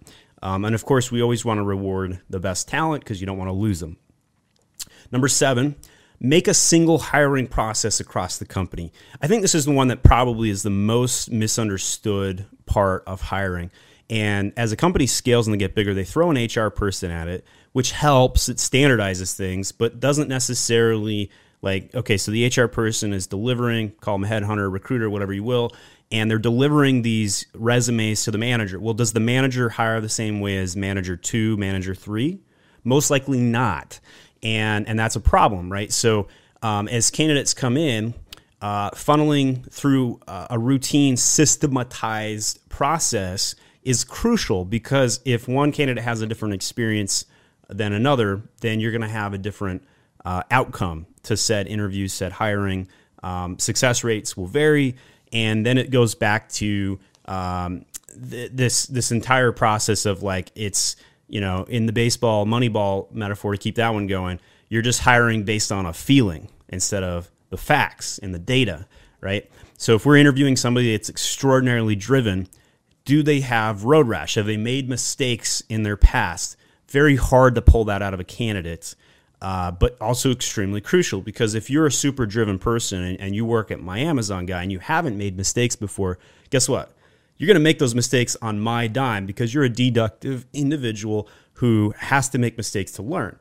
Um, 0.41 0.65
and 0.65 0.75
of 0.75 0.85
course, 0.85 1.11
we 1.11 1.21
always 1.21 1.45
want 1.45 1.59
to 1.59 1.63
reward 1.63 2.19
the 2.29 2.39
best 2.39 2.67
talent 2.67 3.03
because 3.03 3.21
you 3.21 3.27
don't 3.27 3.37
want 3.37 3.47
to 3.47 3.53
lose 3.53 3.79
them. 3.79 3.97
Number 5.11 5.27
seven, 5.27 5.75
make 6.19 6.47
a 6.47 6.53
single 6.53 6.97
hiring 6.97 7.47
process 7.47 7.99
across 7.99 8.37
the 8.37 8.45
company. 8.45 8.91
I 9.21 9.27
think 9.27 9.41
this 9.41 9.55
is 9.55 9.65
the 9.65 9.71
one 9.71 9.87
that 9.87 10.03
probably 10.03 10.49
is 10.49 10.63
the 10.63 10.69
most 10.69 11.31
misunderstood 11.31 12.45
part 12.65 13.03
of 13.07 13.21
hiring. 13.21 13.71
And 14.09 14.53
as 14.57 14.71
a 14.71 14.75
company 14.75 15.07
scales 15.07 15.47
and 15.47 15.53
they 15.53 15.57
get 15.57 15.75
bigger, 15.75 15.93
they 15.93 16.03
throw 16.03 16.29
an 16.29 16.37
HR 16.37 16.69
person 16.69 17.09
at 17.09 17.27
it, 17.27 17.45
which 17.71 17.91
helps. 17.91 18.49
It 18.49 18.57
standardizes 18.57 19.35
things, 19.35 19.71
but 19.71 19.99
doesn't 19.99 20.27
necessarily 20.27 21.31
like, 21.61 21.95
okay, 21.95 22.17
so 22.17 22.31
the 22.31 22.45
HR 22.45 22.67
person 22.67 23.13
is 23.13 23.25
delivering, 23.25 23.91
call 24.01 24.17
them 24.17 24.29
headhunter, 24.29 24.71
recruiter, 24.71 25.09
whatever 25.09 25.31
you 25.31 25.43
will, 25.43 25.71
and 26.11 26.29
they're 26.29 26.37
delivering 26.37 27.01
these 27.01 27.45
resumes 27.55 28.23
to 28.25 28.31
the 28.31 28.37
manager. 28.37 28.79
Well, 28.79 28.93
does 28.93 29.13
the 29.13 29.21
manager 29.21 29.69
hire 29.69 30.01
the 30.01 30.09
same 30.09 30.41
way 30.41 30.57
as 30.57 30.75
manager 30.75 31.15
two, 31.15 31.55
manager 31.55 31.95
three? 31.95 32.39
Most 32.83 33.09
likely 33.09 33.39
not. 33.39 34.01
And, 34.43 34.87
and 34.89 34.99
that's 34.99 35.15
a 35.15 35.21
problem, 35.21 35.71
right? 35.71 35.91
So 35.91 36.27
um, 36.61 36.89
as 36.89 37.09
candidates 37.09 37.53
come 37.53 37.77
in, 37.77 38.13
uh, 38.61 38.91
funneling 38.91 39.69
through 39.71 40.19
a 40.27 40.57
routine, 40.59 41.17
systematized 41.17 42.69
process 42.69 43.55
is 43.83 44.03
crucial 44.03 44.65
because 44.65 45.19
if 45.25 45.47
one 45.47 45.71
candidate 45.71 46.03
has 46.03 46.21
a 46.21 46.27
different 46.27 46.53
experience 46.53 47.25
than 47.69 47.93
another, 47.93 48.41
then 48.61 48.79
you're 48.79 48.91
going 48.91 49.01
to 49.01 49.07
have 49.07 49.33
a 49.33 49.37
different 49.37 49.83
uh, 50.25 50.43
outcome 50.51 51.05
to 51.23 51.37
said 51.37 51.67
interview, 51.67 52.07
said 52.07 52.33
hiring. 52.33 52.87
Um, 53.21 53.57
success 53.59 54.03
rates 54.03 54.35
will 54.35 54.47
vary, 54.47 54.95
and 55.31 55.65
then 55.65 55.77
it 55.77 55.91
goes 55.91 56.15
back 56.15 56.49
to 56.53 56.99
um, 57.25 57.85
th- 58.29 58.51
this 58.53 58.85
this 58.85 59.11
entire 59.11 59.51
process 59.51 60.05
of 60.05 60.23
like 60.23 60.51
it's 60.55 60.97
you 61.33 61.41
know, 61.41 61.63
in 61.67 61.87
the 61.87 61.93
baseball 61.93 62.45
Moneyball 62.45 63.11
metaphor 63.11 63.53
to 63.53 63.57
keep 63.57 63.75
that 63.75 63.91
one 63.91 64.05
going, 64.05 64.39
you're 64.69 64.83
just 64.83 64.99
hiring 64.99 65.43
based 65.43 65.71
on 65.71 65.85
a 65.87 65.91
feeling 65.91 66.47
instead 66.69 67.03
of 67.03 67.31
the 67.49 67.57
facts 67.57 68.19
and 68.19 68.35
the 68.35 68.39
data, 68.39 68.87
right? 69.19 69.49
So 69.77 69.95
if 69.95 70.05
we're 70.05 70.17
interviewing 70.17 70.55
somebody 70.55 70.91
that's 70.91 71.09
extraordinarily 71.09 71.95
driven, 71.95 72.47
do 73.05 73.23
they 73.23 73.41
have 73.41 73.83
road 73.83 74.07
rash? 74.07 74.35
Have 74.35 74.45
they 74.45 74.57
made 74.57 74.89
mistakes 74.89 75.61
in 75.69 75.83
their 75.83 75.97
past? 75.97 76.55
Very 76.87 77.15
hard 77.15 77.55
to 77.55 77.61
pull 77.61 77.85
that 77.85 78.01
out 78.01 78.13
of 78.13 78.19
a 78.19 78.23
candidate, 78.23 78.95
uh, 79.41 79.71
but 79.71 79.97
also 79.99 80.31
extremely 80.31 80.81
crucial 80.81 81.21
because 81.21 81.55
if 81.55 81.69
you're 81.69 81.85
a 81.85 81.91
super 81.91 82.25
driven 82.25 82.59
person 82.59 83.01
and, 83.03 83.19
and 83.19 83.35
you 83.35 83.45
work 83.45 83.71
at 83.71 83.79
my 83.79 83.99
Amazon 83.99 84.45
guy 84.45 84.61
and 84.61 84.71
you 84.71 84.79
haven't 84.79 85.17
made 85.17 85.35
mistakes 85.35 85.75
before, 85.75 86.19
guess 86.49 86.69
what? 86.69 86.91
You're 87.37 87.47
going 87.47 87.55
to 87.55 87.61
make 87.61 87.79
those 87.79 87.95
mistakes 87.95 88.37
on 88.41 88.59
my 88.59 88.87
dime 88.87 89.25
because 89.25 89.53
you're 89.53 89.63
a 89.63 89.69
deductive 89.69 90.45
individual 90.53 91.27
who 91.53 91.93
has 91.97 92.29
to 92.29 92.37
make 92.37 92.57
mistakes 92.57 92.91
to 92.93 93.01
learn 93.01 93.39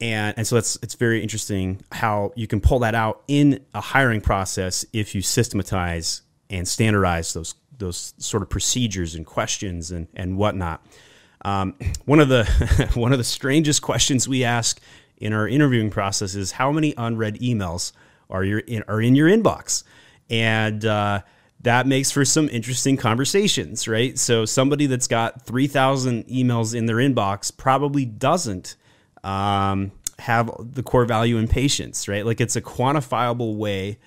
and 0.00 0.34
and 0.36 0.46
so 0.46 0.56
that's 0.56 0.78
it's 0.82 0.94
very 0.94 1.22
interesting 1.22 1.80
how 1.92 2.32
you 2.34 2.46
can 2.46 2.60
pull 2.60 2.78
that 2.80 2.94
out 2.94 3.22
in 3.28 3.64
a 3.74 3.80
hiring 3.80 4.20
process 4.20 4.84
if 4.92 5.14
you 5.14 5.22
systematize 5.22 6.22
and 6.48 6.66
standardize 6.66 7.32
those 7.32 7.54
those 7.80 8.14
sort 8.18 8.42
of 8.42 8.48
procedures 8.48 9.14
and 9.14 9.26
questions 9.26 9.90
and 9.90 10.06
and 10.14 10.36
whatnot. 10.36 10.86
Um, 11.44 11.74
one 12.04 12.20
of 12.20 12.28
the 12.28 12.44
one 12.94 13.12
of 13.12 13.18
the 13.18 13.24
strangest 13.24 13.82
questions 13.82 14.28
we 14.28 14.44
ask 14.44 14.80
in 15.16 15.32
our 15.32 15.48
interviewing 15.48 15.90
process 15.90 16.34
is 16.34 16.52
how 16.52 16.70
many 16.70 16.94
unread 16.96 17.38
emails 17.40 17.92
are 18.28 18.44
your 18.44 18.60
in, 18.60 18.84
are 18.86 19.00
in 19.00 19.14
your 19.14 19.28
inbox, 19.28 19.82
and 20.28 20.84
uh, 20.84 21.20
that 21.62 21.86
makes 21.86 22.10
for 22.10 22.24
some 22.24 22.48
interesting 22.48 22.96
conversations, 22.96 23.88
right? 23.88 24.18
So 24.18 24.44
somebody 24.44 24.86
that's 24.86 25.08
got 25.08 25.42
three 25.42 25.66
thousand 25.66 26.26
emails 26.28 26.74
in 26.74 26.86
their 26.86 26.96
inbox 26.96 27.54
probably 27.54 28.04
doesn't 28.04 28.76
um, 29.24 29.92
have 30.20 30.50
the 30.60 30.82
core 30.82 31.04
value 31.04 31.38
in 31.38 31.48
patience, 31.48 32.08
right? 32.08 32.24
Like 32.24 32.40
it's 32.40 32.56
a 32.56 32.62
quantifiable 32.62 33.56
way 33.56 33.98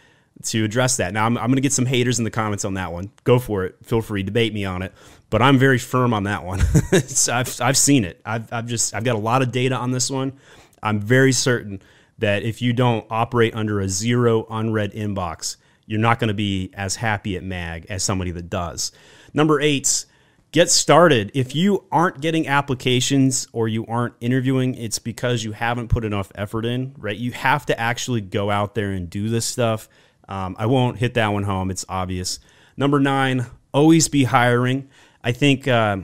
to 0.44 0.64
address 0.64 0.98
that. 0.98 1.14
Now, 1.14 1.26
I'm, 1.26 1.38
I'm 1.38 1.48
going 1.48 1.56
to 1.56 1.62
get 1.62 1.74
some 1.74 1.86
haters 1.86 2.18
in 2.18 2.26
the 2.26 2.32
comments 2.32 2.66
on 2.66 2.74
that 2.74 2.92
one. 2.92 3.12
Go 3.24 3.40
for 3.40 3.66
it. 3.66 3.78
Feel 3.84 4.02
free, 4.02 4.24
to 4.24 4.26
debate 4.26 4.54
me 4.54 4.66
on 4.66 4.82
it. 4.82 4.94
But 5.30 5.42
I'm 5.42 5.58
very 5.58 5.78
firm 5.78 6.14
on 6.14 6.24
that 6.24 6.44
one. 6.44 6.60
I've, 7.32 7.62
I've 7.62 7.78
seen 7.78 8.06
it. 8.06 8.22
I've, 8.26 8.52
I've 8.52 8.68
just 8.68 8.94
I've 8.94 9.04
got 9.04 9.16
a 9.16 9.20
lot 9.20 9.42
of 9.42 9.52
data 9.52 9.76
on 9.76 9.92
this 9.92 10.10
one. 10.10 10.34
I'm 10.82 11.00
very 11.00 11.32
certain 11.32 11.82
that 12.20 12.44
if 12.44 12.62
you 12.62 12.74
don't 12.74 13.06
operate 13.10 13.56
under 13.56 13.80
a 13.80 13.88
zero 13.88 14.46
unread 14.50 14.94
inbox, 14.94 15.58
you're 15.86 16.00
not 16.00 16.20
going 16.20 16.28
to 16.28 16.34
be 16.34 16.72
as 16.74 16.96
happy 16.96 17.36
at 17.36 17.44
MAG 17.44 17.86
as 17.90 18.04
somebody 18.04 18.32
that 18.32 18.50
does. 18.50 18.92
Number 19.34 19.60
eight, 19.60 20.06
get 20.52 20.70
started. 20.70 21.32
If 21.34 21.56
you 21.56 21.86
aren't 21.92 22.22
getting 22.22 22.48
applications 22.48 23.48
or 23.52 23.68
you 23.68 23.86
aren't 23.88 24.14
interviewing, 24.22 24.76
it's 24.76 25.00
because 25.00 25.44
you 25.44 25.52
haven't 25.52 25.90
put 25.90 26.06
enough 26.06 26.32
effort 26.36 26.66
in, 26.66 26.96
right? 26.98 27.18
You 27.18 27.32
have 27.32 27.66
to 27.66 27.80
actually 27.80 28.22
go 28.22 28.52
out 28.52 28.76
there 28.76 28.92
and 28.92 29.10
do 29.10 29.30
this 29.30 29.46
stuff. 29.46 29.90
Um, 30.28 30.56
I 30.58 30.66
won't 30.66 30.98
hit 30.98 31.14
that 31.16 31.28
one 31.28 31.44
home, 31.44 31.70
it's 31.72 31.86
obvious. 31.90 32.40
Number 32.78 33.00
nine, 33.00 33.46
always 33.74 34.08
be 34.08 34.24
hiring. 34.24 34.90
I 35.24 35.32
think 35.32 35.68
uh, 35.68 35.98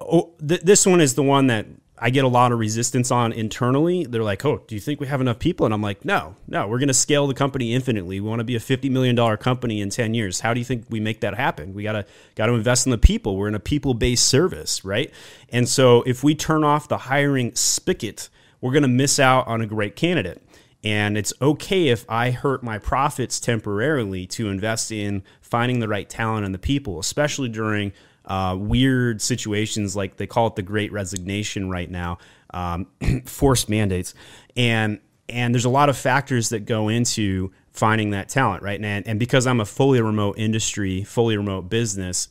oh, 0.00 0.34
th- 0.46 0.62
this 0.62 0.86
one 0.86 1.00
is 1.00 1.14
the 1.14 1.22
one 1.22 1.46
that 1.48 1.66
I 1.98 2.10
get 2.10 2.24
a 2.24 2.28
lot 2.28 2.50
of 2.50 2.58
resistance 2.58 3.12
on 3.12 3.32
internally. 3.32 4.04
They're 4.04 4.24
like, 4.24 4.44
"Oh, 4.44 4.62
do 4.66 4.74
you 4.74 4.80
think 4.80 5.00
we 5.00 5.06
have 5.06 5.20
enough 5.20 5.38
people?" 5.38 5.64
And 5.64 5.72
I'm 5.72 5.82
like, 5.82 6.04
"No, 6.04 6.34
no. 6.48 6.66
We're 6.66 6.80
going 6.80 6.88
to 6.88 6.94
scale 6.94 7.28
the 7.28 7.34
company 7.34 7.74
infinitely. 7.74 8.18
We 8.20 8.28
want 8.28 8.40
to 8.40 8.44
be 8.44 8.56
a 8.56 8.60
50 8.60 8.88
million 8.88 9.14
dollar 9.14 9.36
company 9.36 9.80
in 9.80 9.90
10 9.90 10.12
years. 10.12 10.40
How 10.40 10.52
do 10.52 10.58
you 10.58 10.64
think 10.64 10.86
we 10.90 10.98
make 10.98 11.20
that 11.20 11.34
happen? 11.34 11.74
We 11.74 11.84
gotta 11.84 12.04
got 12.34 12.46
to 12.46 12.54
invest 12.54 12.86
in 12.86 12.90
the 12.90 12.98
people. 12.98 13.36
We're 13.36 13.48
in 13.48 13.54
a 13.54 13.60
people 13.60 13.94
based 13.94 14.26
service, 14.26 14.84
right? 14.84 15.12
And 15.50 15.68
so 15.68 16.02
if 16.02 16.24
we 16.24 16.34
turn 16.34 16.64
off 16.64 16.88
the 16.88 16.98
hiring 16.98 17.54
spigot, 17.54 18.28
we're 18.60 18.72
going 18.72 18.82
to 18.82 18.88
miss 18.88 19.18
out 19.20 19.46
on 19.46 19.60
a 19.60 19.66
great 19.66 19.94
candidate. 19.96 20.42
And 20.84 21.16
it's 21.16 21.32
okay 21.40 21.88
if 21.88 22.04
I 22.08 22.32
hurt 22.32 22.62
my 22.62 22.78
profits 22.78 23.38
temporarily 23.38 24.26
to 24.28 24.48
invest 24.48 24.90
in 24.90 25.22
finding 25.40 25.78
the 25.78 25.88
right 25.88 26.08
talent 26.08 26.44
and 26.44 26.52
the 26.52 26.58
people, 26.58 26.98
especially 26.98 27.48
during 27.48 27.92
uh, 28.24 28.56
weird 28.58 29.20
situations 29.20 29.94
like 29.94 30.16
they 30.16 30.26
call 30.26 30.48
it 30.48 30.56
the 30.56 30.62
Great 30.62 30.92
Resignation 30.92 31.70
right 31.70 31.90
now, 31.90 32.18
um, 32.52 32.86
forced 33.26 33.68
mandates, 33.68 34.14
and 34.56 35.00
and 35.28 35.54
there's 35.54 35.64
a 35.64 35.70
lot 35.70 35.88
of 35.88 35.96
factors 35.96 36.50
that 36.50 36.66
go 36.66 36.88
into 36.88 37.52
finding 37.70 38.10
that 38.10 38.28
talent, 38.28 38.62
right? 38.62 38.80
And 38.82 39.06
and 39.06 39.18
because 39.18 39.46
I'm 39.46 39.60
a 39.60 39.64
fully 39.64 40.00
remote 40.00 40.38
industry, 40.38 41.04
fully 41.04 41.36
remote 41.36 41.62
business, 41.68 42.28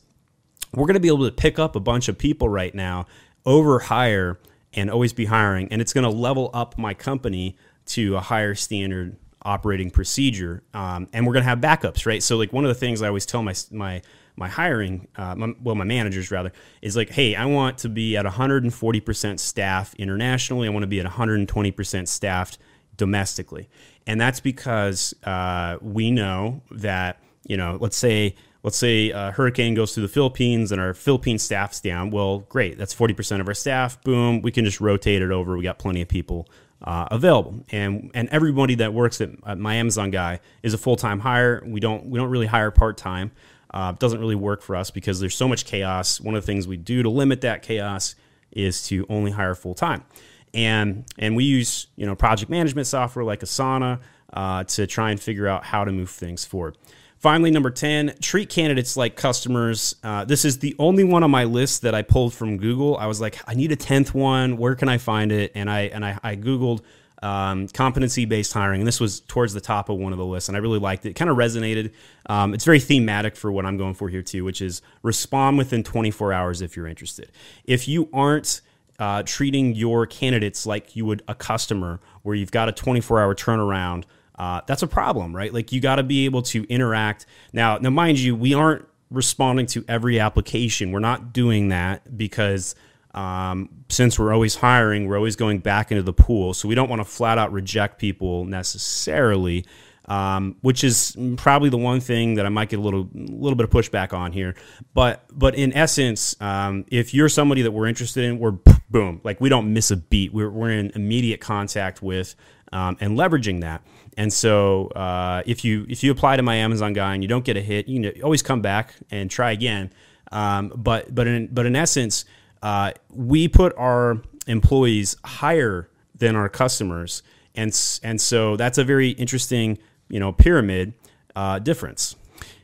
we're 0.74 0.86
going 0.86 0.94
to 0.94 1.00
be 1.00 1.08
able 1.08 1.24
to 1.24 1.32
pick 1.32 1.58
up 1.58 1.76
a 1.76 1.80
bunch 1.80 2.08
of 2.08 2.18
people 2.18 2.48
right 2.48 2.74
now, 2.74 3.06
over 3.44 3.78
hire, 3.78 4.38
and 4.72 4.90
always 4.90 5.12
be 5.12 5.26
hiring, 5.26 5.68
and 5.70 5.80
it's 5.80 5.92
going 5.92 6.04
to 6.04 6.10
level 6.10 6.50
up 6.54 6.78
my 6.78 6.94
company 6.94 7.56
to 7.86 8.16
a 8.16 8.20
higher 8.20 8.54
standard 8.54 9.16
operating 9.44 9.90
procedure, 9.90 10.62
um, 10.72 11.08
and 11.12 11.26
we're 11.26 11.32
going 11.32 11.44
to 11.44 11.48
have 11.48 11.58
backups, 11.58 12.06
right? 12.06 12.22
So 12.22 12.36
like 12.36 12.52
one 12.52 12.64
of 12.64 12.68
the 12.68 12.74
things 12.74 13.02
I 13.02 13.08
always 13.08 13.26
tell 13.26 13.42
my 13.42 13.54
my 13.70 14.02
my 14.36 14.48
hiring, 14.48 15.08
uh, 15.16 15.34
my, 15.34 15.54
well, 15.62 15.74
my 15.74 15.84
managers 15.84 16.30
rather, 16.30 16.52
is 16.80 16.96
like, 16.96 17.10
hey, 17.10 17.34
I 17.34 17.46
want 17.46 17.78
to 17.78 17.88
be 17.88 18.16
at 18.16 18.24
140% 18.24 19.38
staff 19.38 19.94
internationally. 19.96 20.68
I 20.68 20.70
want 20.70 20.84
to 20.84 20.88
be 20.88 21.00
at 21.00 21.06
120% 21.06 22.08
staffed 22.08 22.58
domestically. 22.96 23.68
And 24.06 24.20
that's 24.20 24.40
because 24.40 25.14
uh, 25.24 25.78
we 25.80 26.10
know 26.10 26.62
that, 26.70 27.20
you 27.46 27.56
know, 27.56 27.76
let's 27.80 27.96
say, 27.96 28.34
let's 28.62 28.76
say 28.76 29.10
a 29.10 29.32
hurricane 29.32 29.74
goes 29.74 29.94
through 29.94 30.04
the 30.04 30.12
Philippines 30.12 30.72
and 30.72 30.80
our 30.80 30.94
Philippine 30.94 31.38
staff's 31.38 31.80
down. 31.80 32.10
Well, 32.10 32.40
great. 32.40 32.78
That's 32.78 32.94
40% 32.94 33.40
of 33.40 33.48
our 33.48 33.54
staff. 33.54 34.02
Boom. 34.02 34.42
We 34.42 34.50
can 34.50 34.64
just 34.64 34.80
rotate 34.80 35.22
it 35.22 35.30
over. 35.30 35.56
We 35.56 35.62
got 35.62 35.78
plenty 35.78 36.00
of 36.00 36.08
people 36.08 36.48
uh, 36.82 37.08
available. 37.10 37.64
And 37.70 38.10
and 38.14 38.28
everybody 38.30 38.74
that 38.76 38.92
works 38.92 39.20
at, 39.20 39.30
at 39.46 39.58
my 39.58 39.74
Amazon 39.76 40.10
guy 40.10 40.40
is 40.62 40.74
a 40.74 40.78
full 40.78 40.96
time 40.96 41.20
hire. 41.20 41.62
We 41.64 41.80
don't 41.80 42.06
we 42.06 42.18
don't 42.18 42.30
really 42.30 42.46
hire 42.46 42.70
part 42.70 42.96
time. 42.96 43.32
Uh, 43.72 43.92
doesn't 43.92 44.20
really 44.20 44.34
work 44.34 44.60
for 44.60 44.76
us 44.76 44.90
because 44.90 45.18
there's 45.18 45.34
so 45.34 45.48
much 45.48 45.64
chaos. 45.64 46.20
One 46.20 46.34
of 46.34 46.42
the 46.42 46.46
things 46.46 46.68
we 46.68 46.76
do 46.76 47.02
to 47.02 47.08
limit 47.08 47.40
that 47.40 47.62
chaos 47.62 48.14
is 48.50 48.86
to 48.88 49.06
only 49.08 49.30
hire 49.30 49.54
full 49.54 49.74
time, 49.74 50.04
and 50.52 51.04
and 51.18 51.36
we 51.36 51.44
use 51.44 51.86
you 51.96 52.04
know 52.04 52.14
project 52.14 52.50
management 52.50 52.86
software 52.86 53.24
like 53.24 53.40
Asana 53.40 54.00
uh, 54.32 54.64
to 54.64 54.86
try 54.86 55.10
and 55.10 55.20
figure 55.20 55.48
out 55.48 55.64
how 55.64 55.84
to 55.84 55.92
move 55.92 56.10
things 56.10 56.44
forward. 56.44 56.76
Finally, 57.22 57.52
number 57.52 57.70
10, 57.70 58.16
treat 58.20 58.48
candidates 58.48 58.96
like 58.96 59.14
customers. 59.14 59.94
Uh, 60.02 60.24
this 60.24 60.44
is 60.44 60.58
the 60.58 60.74
only 60.80 61.04
one 61.04 61.22
on 61.22 61.30
my 61.30 61.44
list 61.44 61.82
that 61.82 61.94
I 61.94 62.02
pulled 62.02 62.34
from 62.34 62.56
Google. 62.56 62.96
I 62.96 63.06
was 63.06 63.20
like, 63.20 63.38
I 63.46 63.54
need 63.54 63.70
a 63.70 63.76
10th 63.76 64.12
one. 64.12 64.56
Where 64.56 64.74
can 64.74 64.88
I 64.88 64.98
find 64.98 65.30
it? 65.30 65.52
And 65.54 65.70
I, 65.70 65.82
and 65.82 66.04
I, 66.04 66.18
I 66.24 66.34
Googled 66.34 66.80
um, 67.22 67.68
competency 67.68 68.24
based 68.24 68.52
hiring. 68.52 68.80
And 68.80 68.88
this 68.88 68.98
was 68.98 69.20
towards 69.20 69.54
the 69.54 69.60
top 69.60 69.88
of 69.88 69.98
one 69.98 70.10
of 70.12 70.18
the 70.18 70.24
lists. 70.26 70.48
And 70.48 70.56
I 70.56 70.60
really 70.60 70.80
liked 70.80 71.06
it. 71.06 71.10
It 71.10 71.14
kind 71.14 71.30
of 71.30 71.36
resonated. 71.36 71.92
Um, 72.26 72.54
it's 72.54 72.64
very 72.64 72.80
thematic 72.80 73.36
for 73.36 73.52
what 73.52 73.66
I'm 73.66 73.76
going 73.76 73.94
for 73.94 74.08
here, 74.08 74.22
too, 74.22 74.42
which 74.42 74.60
is 74.60 74.82
respond 75.04 75.58
within 75.58 75.84
24 75.84 76.32
hours 76.32 76.60
if 76.60 76.76
you're 76.76 76.88
interested. 76.88 77.30
If 77.62 77.86
you 77.86 78.08
aren't 78.12 78.62
uh, 78.98 79.22
treating 79.24 79.76
your 79.76 80.06
candidates 80.06 80.66
like 80.66 80.96
you 80.96 81.04
would 81.04 81.22
a 81.28 81.36
customer, 81.36 82.00
where 82.22 82.34
you've 82.34 82.50
got 82.50 82.68
a 82.68 82.72
24 82.72 83.20
hour 83.20 83.32
turnaround, 83.36 84.06
uh, 84.42 84.60
that's 84.66 84.82
a 84.82 84.88
problem, 84.88 85.36
right? 85.36 85.54
Like 85.54 85.70
you 85.70 85.80
got 85.80 85.96
to 85.96 86.02
be 86.02 86.24
able 86.24 86.42
to 86.42 86.64
interact. 86.64 87.26
Now, 87.52 87.78
now, 87.78 87.90
mind 87.90 88.18
you, 88.18 88.34
we 88.34 88.54
aren't 88.54 88.84
responding 89.08 89.66
to 89.66 89.84
every 89.86 90.18
application. 90.18 90.90
We're 90.90 90.98
not 90.98 91.32
doing 91.32 91.68
that 91.68 92.18
because 92.18 92.74
um, 93.14 93.68
since 93.88 94.18
we're 94.18 94.32
always 94.32 94.56
hiring, 94.56 95.06
we're 95.06 95.16
always 95.16 95.36
going 95.36 95.60
back 95.60 95.92
into 95.92 96.02
the 96.02 96.12
pool. 96.12 96.54
So 96.54 96.66
we 96.66 96.74
don't 96.74 96.90
want 96.90 96.98
to 96.98 97.04
flat 97.04 97.38
out 97.38 97.52
reject 97.52 98.00
people 98.00 98.44
necessarily, 98.44 99.64
um, 100.06 100.56
which 100.60 100.82
is 100.82 101.16
probably 101.36 101.68
the 101.68 101.78
one 101.78 102.00
thing 102.00 102.34
that 102.34 102.44
I 102.44 102.48
might 102.48 102.68
get 102.68 102.80
a 102.80 102.82
little 102.82 103.08
little 103.14 103.54
bit 103.54 103.62
of 103.62 103.70
pushback 103.70 104.12
on 104.12 104.32
here. 104.32 104.56
But 104.92 105.24
but 105.30 105.54
in 105.54 105.72
essence, 105.72 106.34
um, 106.40 106.84
if 106.90 107.14
you're 107.14 107.28
somebody 107.28 107.62
that 107.62 107.70
we're 107.70 107.86
interested 107.86 108.24
in, 108.24 108.40
we're 108.40 108.58
boom, 108.92 109.20
like 109.24 109.40
we 109.40 109.48
don't 109.48 109.72
miss 109.72 109.90
a 109.90 109.96
beat. 109.96 110.32
We're 110.32 110.50
we're 110.50 110.70
in 110.70 110.90
immediate 110.94 111.40
contact 111.40 112.02
with 112.02 112.34
um, 112.72 112.96
and 113.00 113.18
leveraging 113.18 113.60
that. 113.62 113.82
And 114.16 114.32
so 114.32 114.88
uh, 114.88 115.42
if 115.46 115.64
you 115.64 115.86
if 115.88 116.04
you 116.04 116.10
apply 116.12 116.36
to 116.36 116.42
my 116.42 116.56
Amazon 116.56 116.92
guy 116.92 117.14
and 117.14 117.22
you 117.22 117.28
don't 117.28 117.44
get 117.44 117.56
a 117.56 117.60
hit, 117.60 117.88
you 117.88 118.12
always 118.22 118.42
come 118.42 118.60
back 118.60 118.94
and 119.10 119.30
try 119.30 119.52
again. 119.52 119.92
Um, 120.30 120.72
but 120.76 121.14
but 121.14 121.26
in 121.26 121.48
but 121.48 121.66
in 121.66 121.76
essence 121.76 122.24
uh, 122.62 122.92
we 123.10 123.48
put 123.48 123.74
our 123.76 124.22
employees 124.46 125.16
higher 125.24 125.88
than 126.14 126.36
our 126.36 126.48
customers, 126.48 127.22
and 127.54 127.68
and 128.02 128.20
so 128.20 128.56
that's 128.56 128.78
a 128.78 128.84
very 128.84 129.10
interesting 129.10 129.78
you 130.08 130.20
know 130.20 130.32
pyramid 130.32 130.94
uh, 131.34 131.58
difference. 131.58 132.16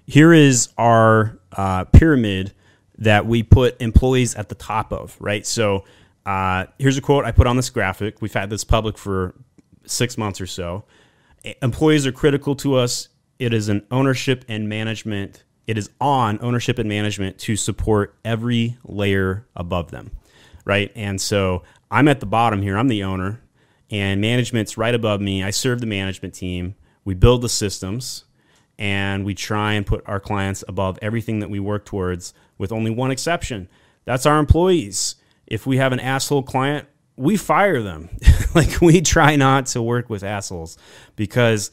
Here 0.07 0.33
is 0.33 0.69
our 0.79 1.39
uh, 1.53 1.85
pyramid 1.85 2.53
that 2.99 3.27
we 3.27 3.43
put 3.43 3.81
employees 3.81 4.35
at 4.35 4.49
the 4.49 4.55
top 4.55 4.93
of, 4.93 5.17
right? 5.21 5.47
So 5.47 5.85
uh, 6.29 6.67
here's 6.79 6.99
a 6.99 7.01
quote 7.01 7.25
I 7.25 7.33
put 7.33 7.47
on 7.47 7.57
this 7.57 7.71
graphic. 7.71 8.21
We've 8.21 8.33
had 8.33 8.51
this 8.51 8.65
public 8.65 8.99
for 8.99 9.35
six 9.87 10.19
months 10.19 10.41
or 10.41 10.47
so. 10.47 10.85
Employees 11.63 12.07
are 12.07 12.13
critical 12.13 12.55
to 12.57 12.75
us. 12.75 13.09
It 13.39 13.55
is 13.55 13.69
an 13.69 13.87
ownership 13.91 14.45
and 14.49 14.69
management 14.69 15.45
it 15.67 15.77
is 15.77 15.91
on 16.01 16.39
ownership 16.41 16.79
and 16.79 16.89
management 16.89 17.39
to 17.41 17.55
support 17.55 18.17
every 18.25 18.79
layer 18.85 19.47
above 19.55 19.91
them 19.91 20.11
right? 20.69 20.93
And 20.95 21.19
so 21.19 21.65
I'm 21.91 22.07
at 22.07 22.21
the 22.21 22.27
bottom 22.27 22.63
here. 22.63 22.77
I'm 22.77 22.89
the 22.89 23.03
owner, 23.03 23.41
and 23.91 24.21
management's 24.21 24.77
right 24.77 24.95
above 24.95 25.21
me. 25.21 25.43
I 25.43 25.51
serve 25.51 25.81
the 25.81 25.87
management 25.87 26.35
team. 26.35 26.77
We 27.05 27.15
build 27.15 27.41
the 27.41 27.49
systems, 27.49 28.25
and 28.79 29.25
we 29.25 29.35
try 29.35 29.73
and 29.73 29.87
put 29.87 30.07
our 30.07 30.21
clients 30.21 30.63
above 30.69 30.99
everything 31.01 31.41
that 31.41 31.49
we 31.49 31.59
work 31.59 31.87
towards, 31.87 32.35
with 32.59 32.71
only 32.71 32.91
one 32.91 33.11
exception. 33.11 33.67
That's 34.05 34.27
our 34.27 34.39
employees. 34.39 35.17
If 35.49 35.67
we 35.67 35.79
have 35.79 35.93
an 35.93 36.01
asshole 36.01 36.43
client, 36.43 36.87
we 37.17 37.37
fire 37.37 37.83
them. 37.83 38.11
like 38.55 38.81
we 38.81 39.01
try 39.01 39.37
not 39.37 39.67
to 39.67 39.83
work 39.83 40.09
with 40.09 40.23
assholes 40.23 40.79
because 41.17 41.71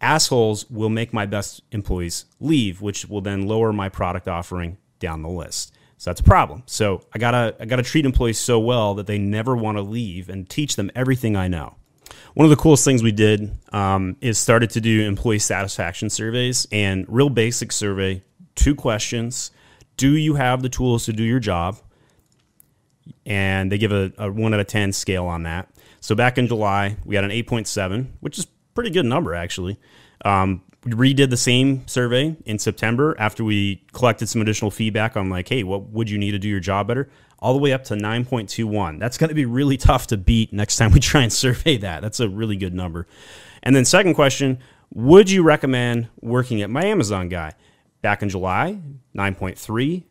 assholes 0.00 0.68
will 0.68 0.88
make 0.88 1.12
my 1.12 1.26
best 1.26 1.62
employees 1.70 2.24
leave, 2.40 2.82
which 2.82 3.06
will 3.06 3.20
then 3.20 3.46
lower 3.46 3.72
my 3.72 3.88
product 3.88 4.28
offering 4.28 4.78
down 4.98 5.22
the 5.22 5.28
list. 5.28 5.74
So 5.98 6.10
that's 6.10 6.20
a 6.20 6.24
problem. 6.24 6.64
So 6.66 7.02
I 7.14 7.18
gotta 7.18 7.54
I 7.60 7.64
gotta 7.64 7.84
treat 7.84 8.04
employees 8.04 8.38
so 8.38 8.58
well 8.58 8.94
that 8.94 9.06
they 9.06 9.18
never 9.18 9.54
want 9.54 9.78
to 9.78 9.82
leave 9.82 10.28
and 10.28 10.48
teach 10.48 10.74
them 10.74 10.90
everything 10.96 11.36
I 11.36 11.46
know. 11.46 11.76
One 12.34 12.44
of 12.44 12.50
the 12.50 12.56
coolest 12.56 12.84
things 12.84 13.02
we 13.02 13.12
did 13.12 13.52
um, 13.72 14.16
is 14.20 14.38
started 14.38 14.70
to 14.70 14.80
do 14.80 15.06
employee 15.06 15.38
satisfaction 15.38 16.10
surveys 16.10 16.66
and 16.72 17.04
real 17.08 17.28
basic 17.28 17.70
survey. 17.70 18.22
Two 18.56 18.74
questions: 18.74 19.52
Do 19.96 20.16
you 20.16 20.34
have 20.34 20.62
the 20.62 20.68
tools 20.68 21.04
to 21.04 21.12
do 21.12 21.22
your 21.22 21.40
job? 21.40 21.78
And 23.26 23.70
they 23.70 23.78
give 23.78 23.92
a, 23.92 24.12
a 24.18 24.30
one 24.30 24.54
out 24.54 24.60
of 24.60 24.66
ten 24.66 24.92
scale 24.92 25.26
on 25.26 25.44
that. 25.44 25.68
So 26.00 26.14
back 26.14 26.38
in 26.38 26.46
July, 26.46 26.96
we 27.04 27.14
had 27.14 27.24
an 27.24 27.30
eight 27.30 27.46
point 27.46 27.66
seven, 27.66 28.16
which 28.20 28.38
is 28.38 28.46
pretty 28.74 28.90
good 28.90 29.06
number 29.06 29.34
actually. 29.34 29.78
Um, 30.24 30.62
we 30.84 30.92
redid 30.92 31.30
the 31.30 31.36
same 31.36 31.86
survey 31.86 32.36
in 32.44 32.58
September 32.58 33.14
after 33.18 33.44
we 33.44 33.84
collected 33.92 34.28
some 34.28 34.42
additional 34.42 34.70
feedback 34.70 35.16
on 35.16 35.30
like, 35.30 35.48
hey, 35.48 35.62
what 35.62 35.90
would 35.90 36.10
you 36.10 36.18
need 36.18 36.32
to 36.32 36.38
do 36.38 36.48
your 36.48 36.60
job 36.60 36.88
better? 36.88 37.08
All 37.38 37.52
the 37.52 37.60
way 37.60 37.72
up 37.72 37.84
to 37.84 37.94
9.21. 37.94 38.98
That's 38.98 39.16
going 39.16 39.28
to 39.28 39.34
be 39.34 39.44
really 39.44 39.76
tough 39.78 40.08
to 40.08 40.16
beat 40.16 40.52
next 40.52 40.76
time 40.76 40.92
we 40.92 41.00
try 41.00 41.22
and 41.22 41.32
survey 41.32 41.76
that. 41.78 42.02
That's 42.02 42.20
a 42.20 42.28
really 42.28 42.56
good 42.56 42.74
number. 42.74 43.06
And 43.62 43.76
then 43.76 43.84
second 43.84 44.14
question, 44.14 44.58
would 44.92 45.30
you 45.30 45.42
recommend 45.42 46.08
working 46.20 46.62
at 46.62 46.70
my 46.70 46.84
Amazon 46.84 47.28
guy? 47.28 47.52
Back 48.00 48.22
in 48.22 48.28
July, 48.28 48.80
9.3. 49.16 50.02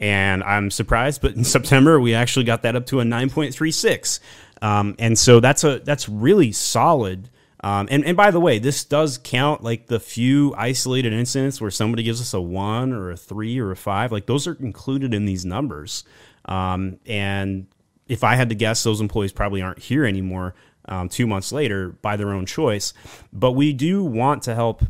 And 0.00 0.42
I'm 0.42 0.70
surprised, 0.70 1.22
but 1.22 1.32
in 1.36 1.44
September 1.44 2.00
we 2.00 2.14
actually 2.14 2.44
got 2.44 2.62
that 2.62 2.76
up 2.76 2.86
to 2.86 3.00
a 3.00 3.04
9.36. 3.04 4.20
Um, 4.62 4.94
and 4.98 5.18
so 5.18 5.40
that's 5.40 5.64
a 5.64 5.80
that's 5.80 6.08
really 6.08 6.52
solid 6.52 7.28
um, 7.64 7.88
and, 7.90 8.04
and 8.04 8.14
by 8.14 8.30
the 8.30 8.40
way, 8.40 8.58
this 8.58 8.84
does 8.84 9.16
count 9.16 9.62
like 9.62 9.86
the 9.86 9.98
few 9.98 10.54
isolated 10.54 11.14
incidents 11.14 11.62
where 11.62 11.70
somebody 11.70 12.02
gives 12.02 12.20
us 12.20 12.34
a 12.34 12.40
one 12.40 12.92
or 12.92 13.10
a 13.10 13.16
three 13.16 13.58
or 13.58 13.70
a 13.70 13.76
five. 13.76 14.12
Like 14.12 14.26
those 14.26 14.46
are 14.46 14.52
included 14.60 15.14
in 15.14 15.24
these 15.24 15.46
numbers. 15.46 16.04
Um, 16.44 16.98
and 17.06 17.66
if 18.06 18.22
I 18.22 18.34
had 18.34 18.50
to 18.50 18.54
guess, 18.54 18.82
those 18.82 19.00
employees 19.00 19.32
probably 19.32 19.62
aren't 19.62 19.78
here 19.78 20.04
anymore 20.04 20.54
um, 20.88 21.08
two 21.08 21.26
months 21.26 21.52
later 21.52 21.88
by 22.02 22.16
their 22.18 22.34
own 22.34 22.44
choice. 22.44 22.92
But 23.32 23.52
we 23.52 23.72
do 23.72 24.04
want 24.04 24.42
to 24.42 24.54
help 24.54 24.84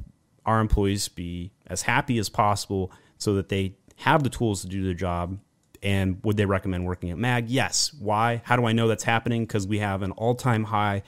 our 0.44 0.58
employees 0.58 1.06
be 1.06 1.52
as 1.68 1.82
happy 1.82 2.18
as 2.18 2.28
possible 2.28 2.90
so 3.18 3.34
that 3.34 3.50
they 3.50 3.76
have 3.96 4.22
the 4.22 4.30
tools 4.30 4.62
to 4.62 4.68
do 4.68 4.84
their 4.84 4.94
job. 4.94 5.38
And 5.82 6.18
would 6.24 6.38
they 6.38 6.46
recommend 6.46 6.86
working 6.86 7.10
at 7.10 7.18
MAG? 7.18 7.50
Yes. 7.50 7.92
Why? 7.98 8.40
How 8.44 8.56
do 8.56 8.64
I 8.64 8.72
know 8.72 8.88
that's 8.88 9.04
happening? 9.04 9.44
Because 9.44 9.66
we 9.66 9.80
have 9.80 10.02
an 10.02 10.12
all 10.12 10.34
time 10.34 10.64
high 10.64 11.02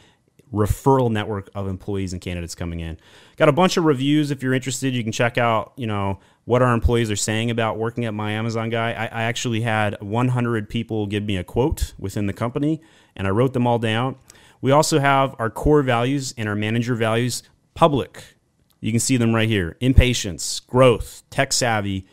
referral 0.52 1.10
network 1.10 1.50
of 1.54 1.66
employees 1.66 2.12
and 2.12 2.22
candidates 2.22 2.54
coming 2.54 2.80
in. 2.80 2.98
Got 3.36 3.48
a 3.48 3.52
bunch 3.52 3.76
of 3.76 3.84
reviews. 3.84 4.30
If 4.30 4.42
you're 4.42 4.54
interested, 4.54 4.94
you 4.94 5.02
can 5.02 5.12
check 5.12 5.38
out, 5.38 5.72
you 5.76 5.86
know, 5.86 6.20
what 6.44 6.62
our 6.62 6.72
employees 6.72 7.10
are 7.10 7.16
saying 7.16 7.50
about 7.50 7.78
working 7.78 8.04
at 8.04 8.14
my 8.14 8.32
Amazon 8.32 8.70
guy. 8.70 8.92
I, 8.92 9.06
I 9.06 9.22
actually 9.24 9.62
had 9.62 10.00
100 10.00 10.68
people 10.68 11.06
give 11.06 11.24
me 11.24 11.36
a 11.36 11.44
quote 11.44 11.94
within 11.98 12.26
the 12.26 12.32
company, 12.32 12.80
and 13.16 13.26
I 13.26 13.30
wrote 13.30 13.52
them 13.52 13.66
all 13.66 13.78
down. 13.78 14.16
We 14.60 14.70
also 14.70 15.00
have 15.00 15.34
our 15.38 15.50
core 15.50 15.82
values 15.82 16.34
and 16.38 16.48
our 16.48 16.54
manager 16.54 16.94
values 16.94 17.42
public. 17.74 18.22
You 18.80 18.92
can 18.92 19.00
see 19.00 19.16
them 19.16 19.34
right 19.34 19.48
here 19.48 19.76
impatience, 19.80 20.60
growth, 20.60 21.24
tech 21.30 21.52
savvy, 21.52 22.06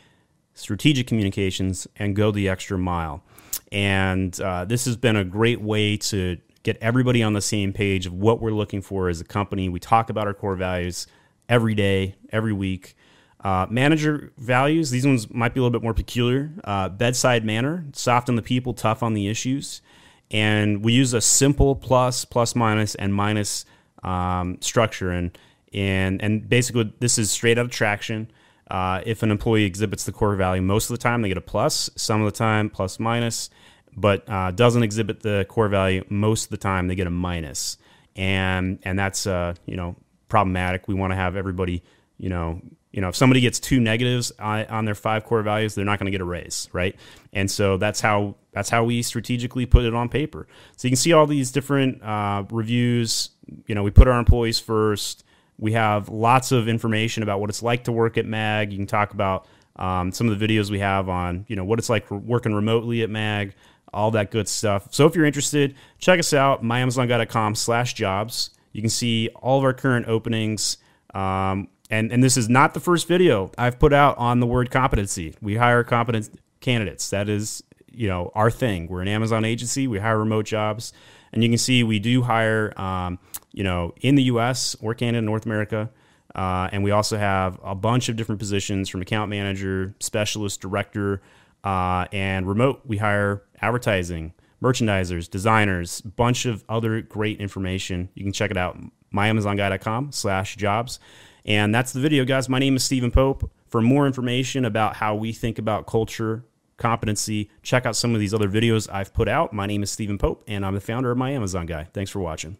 strategic 0.54 1.06
communications, 1.06 1.86
and 1.96 2.16
go 2.16 2.30
the 2.30 2.48
extra 2.48 2.78
mile. 2.78 3.22
And 3.70 4.38
uh, 4.40 4.64
this 4.64 4.84
has 4.86 4.96
been 4.96 5.16
a 5.16 5.24
great 5.24 5.60
way 5.60 5.96
to 5.96 6.38
get 6.62 6.78
everybody 6.80 7.22
on 7.22 7.34
the 7.34 7.40
same 7.40 7.72
page 7.72 8.06
of 8.06 8.12
what 8.12 8.40
we're 8.40 8.50
looking 8.50 8.80
for 8.80 9.08
as 9.08 9.20
a 9.20 9.24
company. 9.24 9.68
We 9.68 9.80
talk 9.80 10.10
about 10.10 10.26
our 10.26 10.34
core 10.34 10.56
values 10.56 11.06
every 11.48 11.74
day, 11.74 12.14
every 12.30 12.52
week. 12.52 12.96
Uh, 13.42 13.66
manager 13.68 14.32
values, 14.38 14.90
these 14.90 15.06
ones 15.06 15.30
might 15.30 15.52
be 15.52 15.60
a 15.60 15.62
little 15.62 15.78
bit 15.78 15.82
more 15.82 15.92
peculiar. 15.92 16.50
Uh, 16.64 16.88
bedside 16.88 17.44
manner, 17.44 17.84
soft 17.92 18.30
on 18.30 18.36
the 18.36 18.42
people, 18.42 18.72
tough 18.72 19.02
on 19.02 19.12
the 19.12 19.28
issues. 19.28 19.82
And 20.30 20.82
we 20.82 20.94
use 20.94 21.12
a 21.12 21.20
simple 21.20 21.76
plus, 21.76 22.24
plus 22.24 22.56
minus, 22.56 22.94
and 22.94 23.14
minus 23.14 23.66
um, 24.02 24.56
structure. 24.62 25.10
And, 25.10 25.36
and, 25.74 26.22
and 26.22 26.48
basically, 26.48 26.94
this 27.00 27.18
is 27.18 27.30
straight 27.30 27.58
out 27.58 27.66
of 27.66 27.70
traction. 27.70 28.30
Uh, 28.74 29.02
if 29.06 29.22
an 29.22 29.30
employee 29.30 29.64
exhibits 29.64 30.04
the 30.04 30.12
core 30.12 30.34
value, 30.34 30.62
most 30.62 30.90
of 30.90 30.98
the 30.98 31.02
time 31.02 31.22
they 31.22 31.28
get 31.28 31.36
a 31.36 31.40
plus, 31.40 31.90
some 31.96 32.20
of 32.20 32.32
the 32.32 32.36
time 32.36 32.68
plus 32.68 32.98
minus 32.98 33.50
but 33.96 34.28
uh, 34.28 34.50
doesn't 34.50 34.82
exhibit 34.82 35.20
the 35.20 35.46
core 35.48 35.68
value, 35.68 36.04
most 36.08 36.44
of 36.44 36.50
the 36.50 36.56
time 36.56 36.88
they 36.88 36.94
get 36.94 37.06
a 37.06 37.10
minus, 37.10 37.78
and 38.16 38.78
and 38.82 38.98
that's 38.98 39.26
uh, 39.26 39.54
you 39.66 39.76
know 39.76 39.96
problematic. 40.28 40.88
We 40.88 40.94
want 40.94 41.12
to 41.12 41.16
have 41.16 41.36
everybody, 41.36 41.82
you 42.18 42.28
know, 42.28 42.60
you 42.92 43.00
know, 43.00 43.08
if 43.08 43.16
somebody 43.16 43.40
gets 43.40 43.60
two 43.60 43.80
negatives 43.80 44.32
on, 44.38 44.84
their 44.84 44.94
five 44.94 45.24
core 45.24 45.42
values, 45.42 45.74
they're 45.74 45.84
not 45.84 45.98
going 45.98 46.06
to 46.06 46.10
get 46.10 46.20
a 46.20 46.24
raise, 46.24 46.68
right? 46.72 46.96
And 47.32 47.50
so 47.50 47.76
that's 47.76 48.00
how 48.00 48.36
that's 48.52 48.70
how 48.70 48.84
we 48.84 49.02
strategically 49.02 49.66
put 49.66 49.84
it 49.84 49.94
on 49.94 50.08
paper. 50.08 50.46
So 50.76 50.88
you 50.88 50.90
can 50.90 50.96
see 50.96 51.12
all 51.12 51.26
these 51.26 51.50
different 51.50 52.02
uh, 52.02 52.44
reviews. 52.50 53.30
You 53.66 53.74
know, 53.74 53.82
we 53.82 53.90
put 53.90 54.08
our 54.08 54.18
employees 54.18 54.58
first. 54.58 55.23
We 55.58 55.72
have 55.72 56.08
lots 56.08 56.52
of 56.52 56.68
information 56.68 57.22
about 57.22 57.40
what 57.40 57.50
it's 57.50 57.62
like 57.62 57.84
to 57.84 57.92
work 57.92 58.18
at 58.18 58.26
Mag. 58.26 58.72
You 58.72 58.78
can 58.78 58.86
talk 58.86 59.12
about 59.12 59.46
um, 59.76 60.12
some 60.12 60.28
of 60.28 60.38
the 60.38 60.46
videos 60.46 60.70
we 60.70 60.80
have 60.80 61.08
on, 61.08 61.46
you 61.48 61.56
know, 61.56 61.64
what 61.64 61.78
it's 61.78 61.88
like 61.88 62.10
working 62.10 62.54
remotely 62.54 63.02
at 63.02 63.10
Mag 63.10 63.54
all 63.94 64.10
that 64.10 64.30
good 64.30 64.48
stuff. 64.48 64.88
So 64.90 65.06
if 65.06 65.14
you're 65.14 65.24
interested, 65.24 65.76
check 65.98 66.18
us 66.18 66.34
out, 66.34 66.62
myamazonguy.com 66.62 67.54
slash 67.54 67.94
jobs. 67.94 68.50
You 68.72 68.82
can 68.82 68.90
see 68.90 69.28
all 69.36 69.58
of 69.58 69.64
our 69.64 69.72
current 69.72 70.08
openings. 70.08 70.78
Um, 71.14 71.68
and, 71.90 72.12
and 72.12 72.22
this 72.22 72.36
is 72.36 72.48
not 72.48 72.74
the 72.74 72.80
first 72.80 73.06
video 73.06 73.52
I've 73.56 73.78
put 73.78 73.92
out 73.92 74.18
on 74.18 74.40
the 74.40 74.46
word 74.46 74.70
competency. 74.70 75.34
We 75.40 75.54
hire 75.54 75.84
competent 75.84 76.28
candidates. 76.60 77.08
That 77.10 77.28
is, 77.28 77.62
you 77.94 78.08
know, 78.08 78.30
our 78.34 78.50
thing. 78.50 78.88
We're 78.88 79.02
an 79.02 79.08
Amazon 79.08 79.44
agency. 79.44 79.86
We 79.86 79.98
hire 79.98 80.18
remote 80.18 80.46
jobs. 80.46 80.92
And 81.32 81.42
you 81.42 81.48
can 81.48 81.58
see 81.58 81.82
we 81.82 81.98
do 81.98 82.22
hire, 82.22 82.78
um, 82.80 83.18
you 83.52 83.64
know, 83.64 83.94
in 84.00 84.14
the 84.14 84.24
U.S. 84.24 84.76
or 84.80 84.94
Canada, 84.94 85.22
North 85.22 85.46
America. 85.46 85.90
Uh, 86.34 86.68
and 86.72 86.82
we 86.82 86.90
also 86.90 87.16
have 87.16 87.58
a 87.62 87.74
bunch 87.74 88.08
of 88.08 88.16
different 88.16 88.38
positions 88.38 88.88
from 88.88 89.02
account 89.02 89.30
manager, 89.30 89.94
specialist, 90.00 90.60
director, 90.60 91.22
uh, 91.64 92.06
and 92.12 92.46
remote, 92.46 92.82
we 92.84 92.98
hire 92.98 93.42
advertising, 93.60 94.34
merchandisers, 94.62 95.28
designers, 95.28 96.02
bunch 96.02 96.44
of 96.44 96.62
other 96.68 97.00
great 97.00 97.40
information. 97.40 98.10
You 98.14 98.22
can 98.22 98.32
check 98.32 98.50
it 98.50 98.56
out, 98.56 98.78
myamazonguy.com 99.12 100.12
slash 100.12 100.56
jobs. 100.56 101.00
And 101.46 101.74
that's 101.74 101.92
the 101.92 102.00
video, 102.00 102.24
guys. 102.24 102.48
My 102.48 102.58
name 102.58 102.76
is 102.76 102.84
Stephen 102.84 103.10
Pope. 103.10 103.50
For 103.68 103.80
more 103.80 104.06
information 104.06 104.64
about 104.64 104.96
how 104.96 105.14
we 105.14 105.32
think 105.32 105.58
about 105.58 105.86
culture, 105.86 106.44
competency, 106.76 107.50
check 107.62 107.86
out 107.86 107.96
some 107.96 108.14
of 108.14 108.20
these 108.20 108.34
other 108.34 108.48
videos 108.48 108.92
I've 108.92 109.14
put 109.14 109.28
out. 109.28 109.52
My 109.52 109.66
name 109.66 109.82
is 109.82 109.90
Stephen 109.90 110.18
Pope, 110.18 110.44
and 110.46 110.64
I'm 110.64 110.74
the 110.74 110.80
founder 110.80 111.10
of 111.10 111.18
My 111.18 111.30
Amazon 111.30 111.66
Guy. 111.66 111.88
Thanks 111.92 112.10
for 112.10 112.20
watching. 112.20 112.56